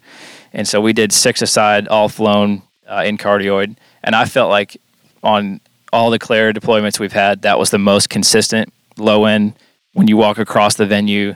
[0.54, 4.78] and so we did six aside, all flown uh, in cardioid, and I felt like
[5.24, 5.60] on
[5.92, 9.54] all the Clair deployments we've had, that was the most consistent low end.
[9.94, 11.36] When you walk across the venue,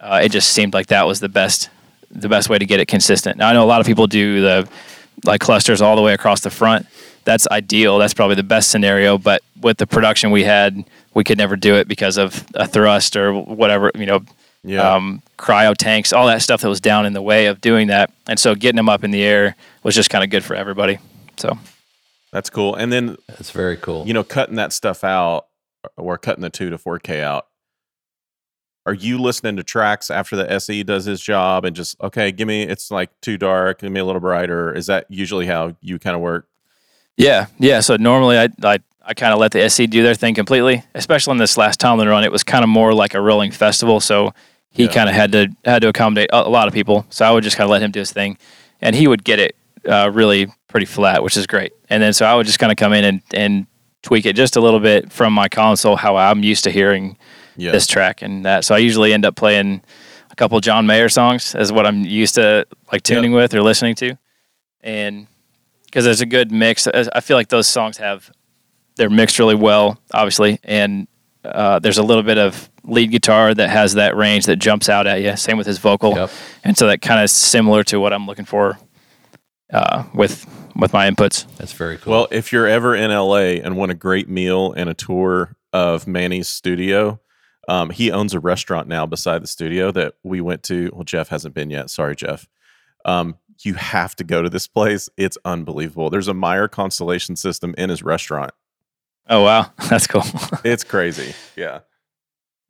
[0.00, 1.68] uh, it just seemed like that was the best
[2.10, 3.36] the best way to get it consistent.
[3.36, 4.68] Now I know a lot of people do the
[5.26, 6.86] like clusters all the way across the front.
[7.24, 7.98] That's ideal.
[7.98, 9.18] That's probably the best scenario.
[9.18, 13.14] But with the production we had, we could never do it because of a thrust
[13.14, 13.92] or whatever.
[13.94, 14.20] You know,
[14.62, 14.94] Yeah.
[14.94, 18.12] um, cryo tanks, all that stuff that was down in the way of doing that.
[18.28, 20.98] And so getting them up in the air was just kind of good for everybody.
[21.38, 21.58] So
[22.32, 22.74] That's cool.
[22.74, 24.06] And then, That's very cool.
[24.06, 25.46] you know, cutting that stuff out
[25.96, 27.46] or cutting the 2 to 4K out.
[28.86, 32.48] Are you listening to tracks after the SE does his job and just, okay, give
[32.48, 34.74] me, it's like too dark, give me a little brighter?
[34.74, 36.48] Is that usually how you kind of work?
[37.16, 37.80] Yeah, yeah.
[37.80, 38.78] So normally I I,
[39.10, 40.84] I kind of let the SE do their thing completely.
[40.94, 43.98] Especially on this last Tomlin run, it was kind of more like a rolling festival.
[43.98, 44.32] So
[44.70, 44.92] he Yeah.
[44.92, 47.04] kind of had to had to accommodate a, a lot of people.
[47.10, 48.38] So I would just kind of let him do his thing,
[48.80, 49.56] and he would get it
[49.88, 51.72] uh, really pretty flat, which is great.
[51.88, 53.66] And then so I would just kind of come in and and
[54.02, 57.18] tweak it just a little bit from my console, how I'm used to hearing
[57.56, 57.72] Yeah.
[57.72, 58.64] this track and that.
[58.64, 59.82] So I usually end up playing
[60.30, 63.96] a couple John Mayer songs as what I'm used to like tuning with or listening
[63.96, 64.16] to,
[64.84, 65.26] and
[65.86, 66.86] because there's a good mix.
[66.86, 68.30] I feel like those songs have
[69.00, 71.08] they're mixed really well, obviously, and
[71.42, 75.06] uh, there's a little bit of lead guitar that has that range that jumps out
[75.06, 75.34] at you.
[75.36, 76.30] Same with his vocal, Yep.
[76.64, 78.78] and so that kind of similar to what I'm looking for
[79.72, 80.46] uh, with
[80.76, 81.46] with my inputs.
[81.56, 82.12] That's very cool.
[82.12, 86.06] Well, if you're ever in LA and want a great meal and a tour of
[86.06, 87.20] Manny's studio,
[87.68, 90.90] um, he owns a restaurant now beside the studio that we went to.
[90.92, 91.88] Well, Jeff hasn't been yet.
[91.90, 92.46] Sorry, Jeff.
[93.06, 95.08] Um, you have to go to this place.
[95.16, 96.08] It's unbelievable.
[96.10, 98.52] There's a Meyer constellation system in his restaurant.
[99.28, 100.22] Oh wow, that's cool.
[100.64, 101.34] It's crazy.
[101.56, 101.80] Yeah.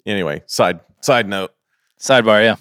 [0.07, 1.53] Anyway, side side note.
[1.99, 2.57] Sidebar, yeah.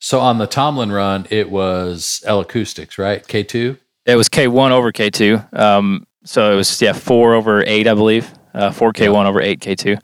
[0.00, 3.24] so on the Tomlin run, it was L Acoustics, right?
[3.24, 3.78] K2?
[4.06, 5.40] It was K one over K two.
[5.52, 8.28] Um, so it was yeah four over eight, I believe.
[8.54, 9.96] Uh, four K one over eight K two.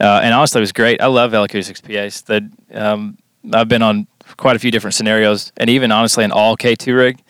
[0.00, 1.00] uh, and honestly, it was great.
[1.00, 2.22] I love L Acoustics PAs.
[2.22, 2.42] That
[2.72, 3.16] um,
[3.52, 7.22] I've been on quite a few different scenarios, and even honestly, an all K2 rig,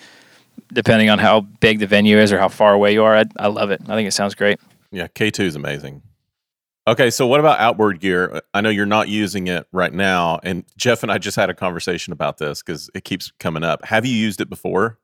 [0.73, 3.17] depending on how big the venue is or how far away you are.
[3.17, 3.81] I, I love it.
[3.89, 4.59] I think it sounds great.
[4.91, 6.03] Yeah, K2 is amazing.
[6.87, 8.41] Okay, so what about outboard gear?
[8.55, 11.55] I know you're not using it right now, and Jeff and I just had a
[11.55, 13.85] conversation about this because it keeps coming up.
[13.85, 14.99] Have you used it before?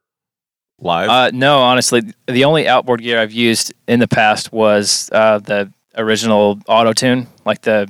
[0.80, 1.10] Live?
[1.10, 5.70] Uh, no, honestly, the only outboard gear I've used in the past was uh, the
[5.96, 7.86] original auto tune, like the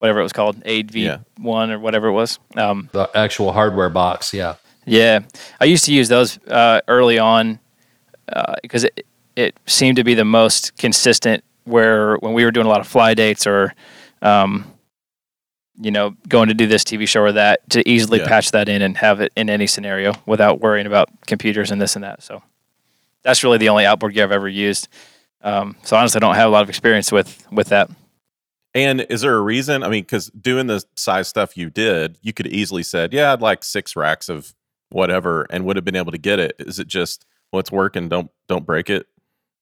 [0.00, 1.18] whatever it was called, AV Yeah.
[1.38, 2.38] one or whatever it was.
[2.56, 4.54] Um, The actual hardware box, yeah.
[4.86, 5.20] Yeah,
[5.60, 7.58] I used to use those uh, early on
[8.62, 9.06] because it
[9.36, 11.44] it seemed to be the most consistent.
[11.64, 13.74] Where when we were doing a lot of fly dates or,
[14.22, 14.64] um,
[15.80, 18.26] you know, going to do this TV show or that, to easily Yeah.
[18.26, 21.94] patch that in and have it in any scenario without worrying about computers and this
[21.94, 22.22] and that.
[22.22, 22.42] So
[23.22, 24.88] that's really the only outboard gear I've ever used.
[25.42, 27.88] Um, so honestly, I don't have a lot of experience with with that.
[28.74, 29.82] and is there a reason?
[29.84, 33.40] I mean, because doing the size stuff you did, you could easily said, "Yeah, I'd
[33.42, 34.54] like six racks of
[34.90, 36.56] whatever," and would have been able to get it.
[36.58, 38.08] Is it just what's working?
[38.08, 39.06] Don't don't break it.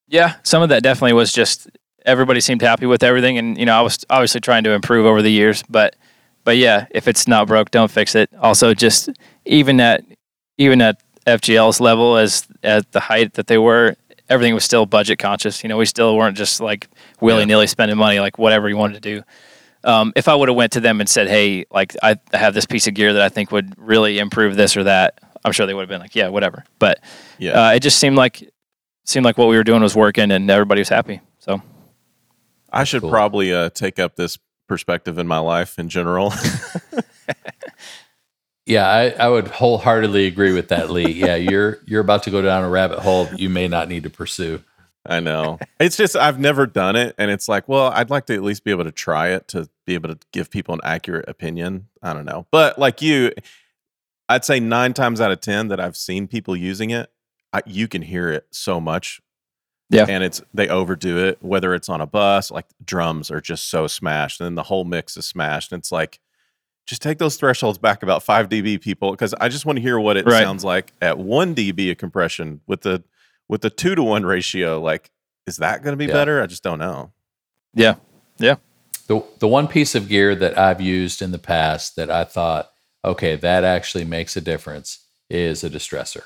[0.09, 1.69] Yeah, some of that definitely was just
[2.07, 5.23] everybody seemed happy with everything, and you know I was obviously trying to improve over
[5.23, 5.97] the years, but
[6.45, 8.31] but yeah, if it's not broke, don't fix it.
[8.41, 9.11] Also, just
[9.45, 10.05] even at
[10.57, 13.97] even at FGL's level, as at the height that they were,
[14.29, 15.63] everything was still budget conscious.
[15.63, 16.89] You know, we still weren't just like
[17.21, 19.23] willy nilly spending money like whatever you wanted to do.
[19.85, 22.55] Um, if I would have went to them and said, "Hey, like I I have
[22.55, 25.67] this piece of gear that I think would really improve this or that," I'm sure
[25.67, 27.01] they would have been like, "Yeah, whatever." But
[27.39, 28.51] Yeah, uh, it just seemed like
[29.05, 31.21] seemed like what we were doing was working and everybody was happy.
[31.39, 31.63] So
[32.73, 33.11] I should cool.
[33.11, 36.33] probably uh, take up this perspective in my life in general.
[38.69, 41.11] Yeah, I, I would wholeheartedly agree with that, Lee.
[41.11, 44.03] Yeah, you're you're about to go down a rabbit hole that you may not need
[44.03, 44.63] to pursue.
[45.07, 45.59] I know.
[45.81, 48.65] It's just I've never done it, and it's like, well, I'd like to at least
[48.65, 51.89] be able to try it to be able to give people an accurate opinion.
[52.03, 53.33] I don't know, but like you,
[54.29, 57.11] I'd say nine times out of ten that I've seen people using it,
[57.53, 59.21] I, you can hear it so much.
[59.91, 60.05] Yeah.
[60.07, 61.39] and it's they overdo it.
[61.41, 64.85] Whether it's on a bus, like drums are just so smashed, and then the whole
[64.85, 65.73] mix is smashed.
[65.73, 66.21] And it's like,
[66.87, 69.99] just take those thresholds back about five dB, people, because I just want to hear
[69.99, 70.43] what it Right.
[70.43, 73.03] sounds like at one dB of compression with the
[73.49, 74.81] with the two to one ratio.
[74.81, 75.11] Like,
[75.47, 76.13] is that going to be Yeah.
[76.13, 76.43] better?
[76.43, 77.13] I just don't know.
[77.75, 77.97] yeah,
[78.39, 78.57] yeah,
[79.07, 82.71] The the one piece of gear that I've used in the past that I thought,
[83.05, 86.25] okay, that actually makes a difference is a distressor.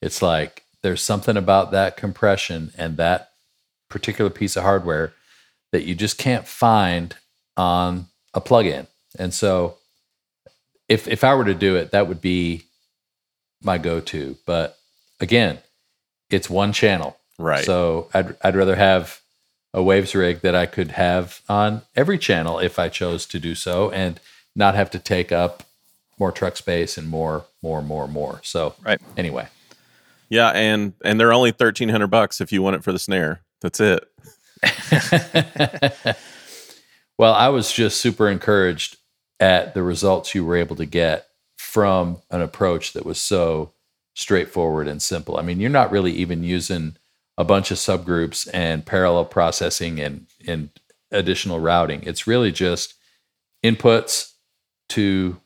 [0.00, 3.30] It's like there's something about that compression and that
[3.88, 5.12] particular piece of hardware
[5.72, 7.16] that you just can't find
[7.56, 8.86] on a plug-in.
[9.18, 9.76] And so
[10.88, 12.62] if if I were to do it, that would be
[13.62, 14.36] my go-to.
[14.46, 14.76] But
[15.20, 15.58] again,
[16.30, 17.16] it's one channel.
[17.38, 17.64] Right.
[17.64, 19.20] So I'd I'd rather have
[19.74, 23.54] a waves rig that I could have on every channel if I chose to do
[23.54, 24.18] so and
[24.56, 25.62] not have to take up
[26.18, 28.40] more truck space and more, more, more, more.
[28.42, 29.00] So right.
[29.16, 29.48] anyway,
[30.28, 33.40] yeah, and and they're only thirteen hundred bucks if you want it for the snare.
[33.60, 34.08] That's it.
[37.18, 38.96] well, I was just super encouraged
[39.40, 41.26] at the results you were able to get
[41.56, 43.72] from an approach that was so
[44.18, 45.36] straightforward and simple.
[45.36, 46.96] I mean, you're not really even using
[47.36, 50.70] a bunch of subgroups and parallel processing and, and
[51.12, 52.02] additional routing.
[52.02, 52.94] It's really just
[53.64, 54.32] inputs
[54.90, 55.36] to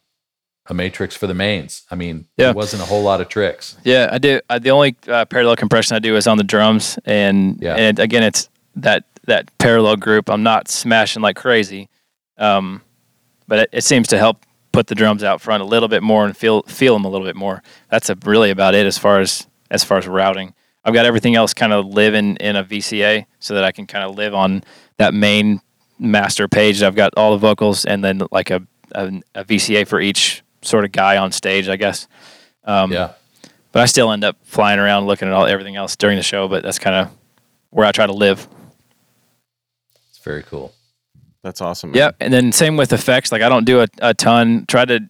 [0.68, 1.83] a matrix for the mains.
[1.91, 2.47] I mean, Yeah.
[2.47, 3.77] there wasn't a whole lot of tricks.
[3.85, 4.41] Yeah, I do.
[4.49, 7.75] I, the only uh, parallel compression I do is on the drums, and Yeah.
[7.75, 10.31] and again, it's that that parallel group.
[10.31, 11.91] I'm not smashing like crazy,
[12.39, 12.81] um,
[13.49, 14.39] but it, it seems to help
[14.73, 17.27] put the drums out front a little bit more and feel feel them a little
[17.27, 17.62] bit more.
[17.91, 20.55] That's a, really about it as far as as far as routing.
[20.85, 24.05] I've got everything else kind of living in a VCA so that I can kind
[24.05, 24.64] of live on
[24.97, 25.61] that main
[25.99, 26.83] master page.
[26.83, 30.85] I've got all the vocals and then like a a, a VCA for each sort
[30.85, 32.09] of guy on stage, I guess.
[32.64, 33.12] Um, Yeah.
[33.73, 36.49] but I still end up flying around looking at all everything else during the show.
[36.49, 37.11] But that's kind of
[37.70, 38.47] where I try to live.
[40.11, 40.73] It's very cool.
[41.43, 41.90] That's awesome.
[41.90, 41.99] man.
[41.99, 43.32] Yeah, and then same with effects.
[43.32, 44.64] Like I don't do a, a ton.
[44.66, 45.01] Try to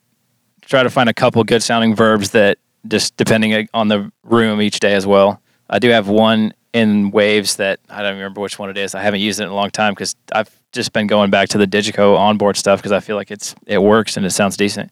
[0.62, 2.58] try to find a couple good sounding verbs that
[2.88, 5.40] just depending on the room each day as well.
[5.68, 8.94] I do have one in waves that I don't remember which one it is.
[8.94, 11.58] I haven't used it in a long time because I've just been going back to
[11.58, 14.90] the Digico onboard stuff because I feel like it's it works and it sounds decent.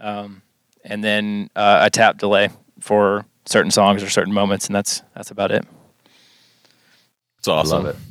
[0.00, 0.42] Um,
[0.84, 2.48] and then uh, a tap delay
[2.78, 5.64] for certain songs or certain moments, and that's that's about it.
[7.38, 7.84] It's awesome.
[7.84, 8.09] Love it.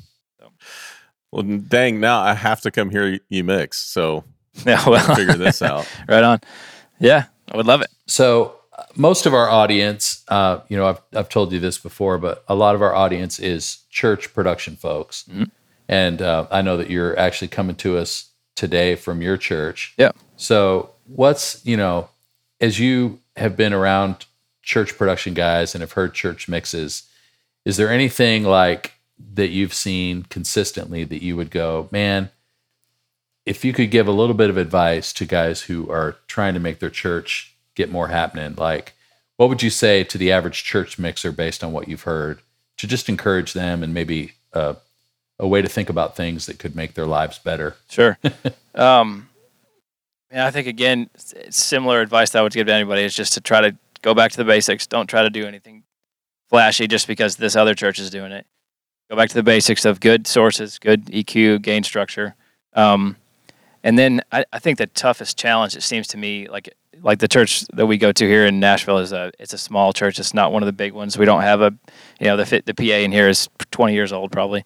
[1.31, 3.77] Well, dang, now I have to come hear you mix.
[3.77, 4.23] So
[4.65, 5.87] Yeah, well, figure this out.
[6.07, 6.39] right on.
[6.99, 7.89] Yeah, I would love it.
[8.07, 12.17] So uh, most of our audience, uh, you know, I've, I've told you this before,
[12.17, 15.25] but a lot of our audience is church production folks.
[15.87, 19.93] and uh, I know that you're actually coming to us today from your church.
[19.97, 20.11] Yeah.
[20.35, 22.09] So, what's you know,
[22.59, 24.25] as you have been around
[24.61, 27.03] church production guys and have heard church mixes,
[27.65, 28.93] is there anything like
[29.33, 32.29] that you've seen consistently that you would go, man?
[33.45, 36.59] If you could give a little bit of advice to guys who are trying to
[36.59, 38.93] make their church get more happening, like
[39.37, 42.41] what would you say to the average church mixer based on what you've heard
[42.77, 44.73] to just encourage them and maybe uh,
[45.39, 47.75] a way to think about things that could make their lives better?
[47.89, 48.17] Sure.
[48.75, 49.29] um,
[50.31, 51.09] yeah, I think again,
[51.49, 54.31] similar advice that I would give to anybody is just to try to go back
[54.31, 54.85] to the basics.
[54.85, 55.83] Don't try to do anything
[56.49, 58.45] flashy just because this other church is doing it.
[59.09, 62.35] Go back to the basics of good sources, good EQ, gain structure.
[62.73, 63.15] Um,
[63.83, 66.69] and then I, I think the toughest challenge, it seems to me, like
[67.01, 69.93] like the church that we go to here in Nashville is a it's a small
[69.93, 70.19] church.
[70.19, 71.17] It's not one of the big ones.
[71.17, 71.73] We don't have a
[72.19, 74.63] you know the fit the PA in here is 20 years old probably,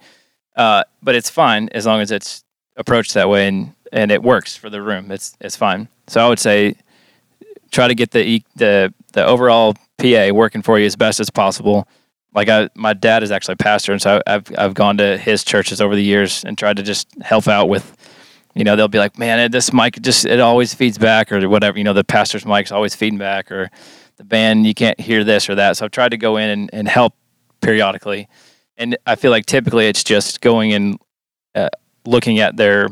[0.56, 2.44] uh, but it's fine as long as it's
[2.76, 5.12] approached that way and and it works for the room.
[5.12, 5.88] It's it's fine.
[6.08, 6.76] So I would say
[7.72, 11.88] try to get the the the overall PA working for you as best as possible.
[12.36, 15.44] Like I, my dad is actually a pastor, and so I've I've gone to his
[15.44, 17.96] churches over the years and tried to just help out with.
[18.56, 21.78] You know, they'll be like, "Man, this mic just it always feeds back," or whatever.
[21.78, 23.70] You know, the pastor's mic's always feeding back, or
[24.18, 25.78] the band you can't hear this or that.
[25.78, 27.16] So I've tried to go in and, and help
[27.62, 28.28] periodically,
[28.78, 31.00] and I feel like typically it's just going and
[31.56, 31.70] uh,
[32.06, 32.90] looking at their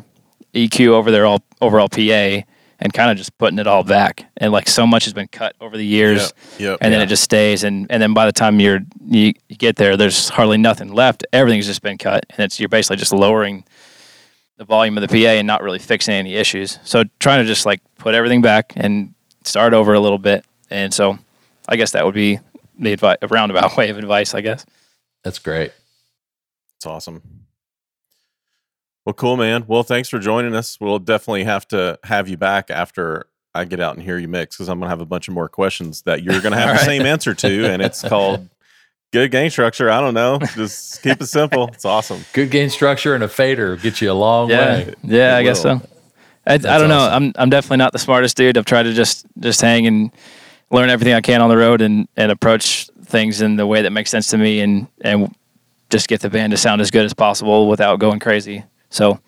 [0.53, 2.41] EQ over their all overall PA
[2.81, 4.25] and kind of just putting it all back.
[4.37, 6.79] And like so much has been cut over the years, Yep.
[6.81, 7.63] and then it just stays.
[7.63, 11.25] And and then by the time you're you, you get there, there's hardly nothing left.
[11.31, 13.63] Everything's just been cut, and it's you're basically just lowering
[14.57, 16.77] the volume of the PA and not really fixing any issues.
[16.83, 19.13] So trying to just like put everything back and
[19.43, 20.45] start over a little bit.
[20.69, 21.17] And so
[21.67, 22.39] I guess that would be
[22.77, 24.65] the advice, a roundabout way of advice, I guess.
[25.23, 25.71] That's great.
[26.77, 27.21] It's awesome.
[29.05, 29.65] Well, cool, man.
[29.67, 30.77] Well, thanks for joining us.
[30.79, 34.55] We'll definitely have to have you back after I get out and hear you mix
[34.55, 36.67] because I'm going to have a bunch of more questions that you're going to have
[36.69, 36.85] the right.
[36.85, 37.65] same answer to.
[37.65, 38.47] And it's called
[39.11, 39.89] good gain structure.
[39.89, 40.39] I don't know.
[40.55, 41.67] Just keep it simple.
[41.69, 42.23] It's awesome.
[42.33, 44.93] Good gain structure and a fader get you a long yeah, way.
[45.03, 45.81] yeah, It I guess so.
[46.45, 46.99] I, I don't know.
[46.99, 48.57] I'm I'm definitely not the smartest dude.
[48.57, 50.11] I've tried to just just hang and
[50.71, 53.91] learn everything I can on the road and and approach things in the way that
[53.91, 55.35] makes sense to me and and
[55.89, 58.63] just get the band to sound as good as possible without going crazy.
[58.91, 59.19] So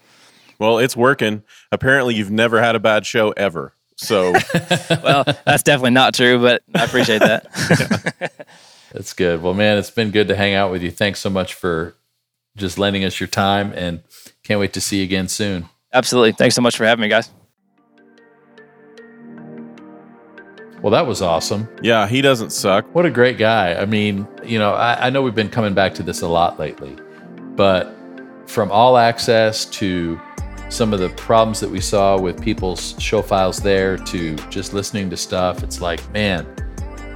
[0.59, 1.41] Well, it's working.
[1.71, 3.73] Apparently, you've never had a bad show ever.
[3.95, 4.31] So,
[5.03, 8.47] well, that's definitely not true, but I appreciate that.
[8.91, 9.41] That's good.
[9.41, 10.91] Well, man, it's been good to hang out with you.
[10.91, 11.95] Thanks so much for
[12.55, 14.01] just lending us your time and
[14.43, 15.67] can't wait to see you again soon.
[15.93, 16.31] Absolutely.
[16.33, 17.31] Thanks so much for having me, guys.
[20.81, 21.69] Well, that was awesome.
[21.81, 22.85] yeah, he doesn't suck.
[22.93, 23.73] What a great guy.
[23.75, 26.59] I mean, you know, I, I know we've been coming back to this a lot
[26.59, 26.95] lately,
[27.55, 27.95] but
[28.53, 30.19] from all access to
[30.69, 35.09] some of the problems that we saw with people's show files there to just listening
[35.09, 36.45] to stuff, it's like, man,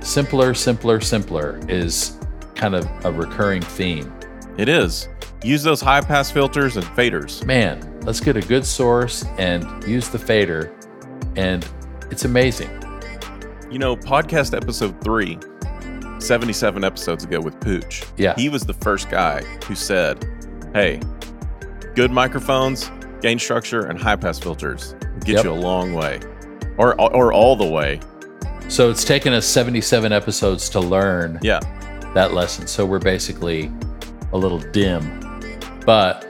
[0.02, 2.18] simpler, simpler, simpler is
[2.56, 4.12] kind of a recurring theme.
[4.58, 5.10] It is.
[5.44, 7.46] Use those high pass filters and faders.
[7.46, 10.76] Man, let's get a good source and use the fader,
[11.36, 11.68] and
[12.10, 12.72] it's amazing.
[13.70, 15.38] You know, podcast episode three,
[16.20, 18.02] 77 episodes ago with Pooch.
[18.18, 18.34] Yeah.
[18.36, 20.26] He was the first guy who said,
[20.74, 21.00] Hey,
[21.98, 22.92] good microphones,
[23.22, 24.94] gain structure, and high pass filters
[25.26, 25.46] get Yep.
[25.46, 26.20] you a long way.
[26.78, 28.00] Or, or all the way.
[28.68, 31.60] So it's taken us 77 episodes to learn Yeah.
[32.14, 32.68] that lesson.
[32.68, 33.72] So we're basically
[34.32, 35.02] a little dim.
[35.88, 36.28] But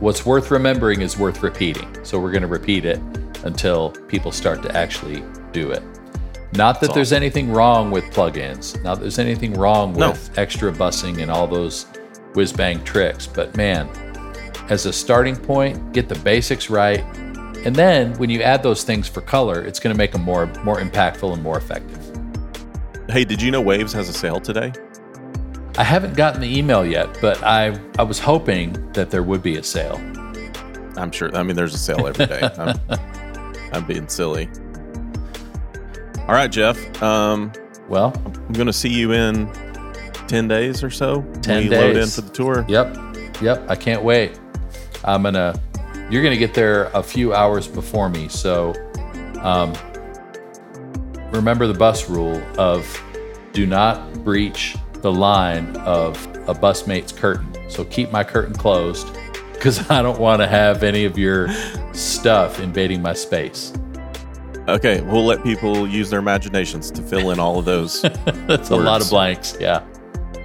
[0.00, 1.86] what's worth remembering is worth repeating.
[2.02, 2.98] So we're going to repeat it
[3.44, 5.22] until people start to actually
[5.52, 5.84] do it.
[6.54, 10.10] Not that That's there's anything wrong with plugins, not that there's anything wrong No.
[10.10, 11.86] with extra bussing and all those
[12.34, 13.88] whiz bang tricks, but man,
[14.70, 17.00] as a starting point, get the basics right.
[17.66, 20.46] And then when you add those things for color, it's going to make them more
[20.64, 21.98] more impactful and more effective.
[23.10, 24.72] Hey, did you know Waves has a sale today?
[25.76, 29.56] I haven't gotten the email yet, but I I was hoping that there would be
[29.56, 29.96] a sale.
[30.96, 31.34] I'm sure.
[31.36, 32.40] I mean, there's a sale every day.
[32.58, 32.78] I'm,
[33.72, 34.48] I'm being silly.
[36.20, 36.78] All right, Jeff.
[37.02, 37.52] Um,
[37.88, 39.50] Well, I'm going to see you in
[40.28, 41.22] 10 days or so.
[41.42, 42.14] 10 we load in days.
[42.14, 42.64] for the tour.
[42.68, 42.94] yep,
[43.40, 43.64] yep.
[43.70, 44.38] I can't wait.
[45.04, 45.60] I'm gonna.
[46.10, 48.74] You're gonna get there a few hours before me, so
[49.42, 49.72] um,
[51.32, 53.00] remember the bus rule of
[53.52, 57.56] do not breach the line of a busmate's curtain.
[57.68, 59.08] So keep my curtain closed
[59.52, 61.48] because I don't want to have any of your
[61.92, 63.72] stuff invading my space.
[64.68, 68.02] Okay, we'll let people use their imaginations to fill in all of those.
[68.46, 69.56] That's a lot of blanks.
[69.58, 69.84] Yeah.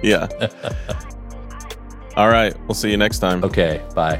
[0.02, 0.26] yeah.
[2.16, 2.58] All right.
[2.66, 3.44] We'll see you next time.
[3.44, 4.18] Okay, bye.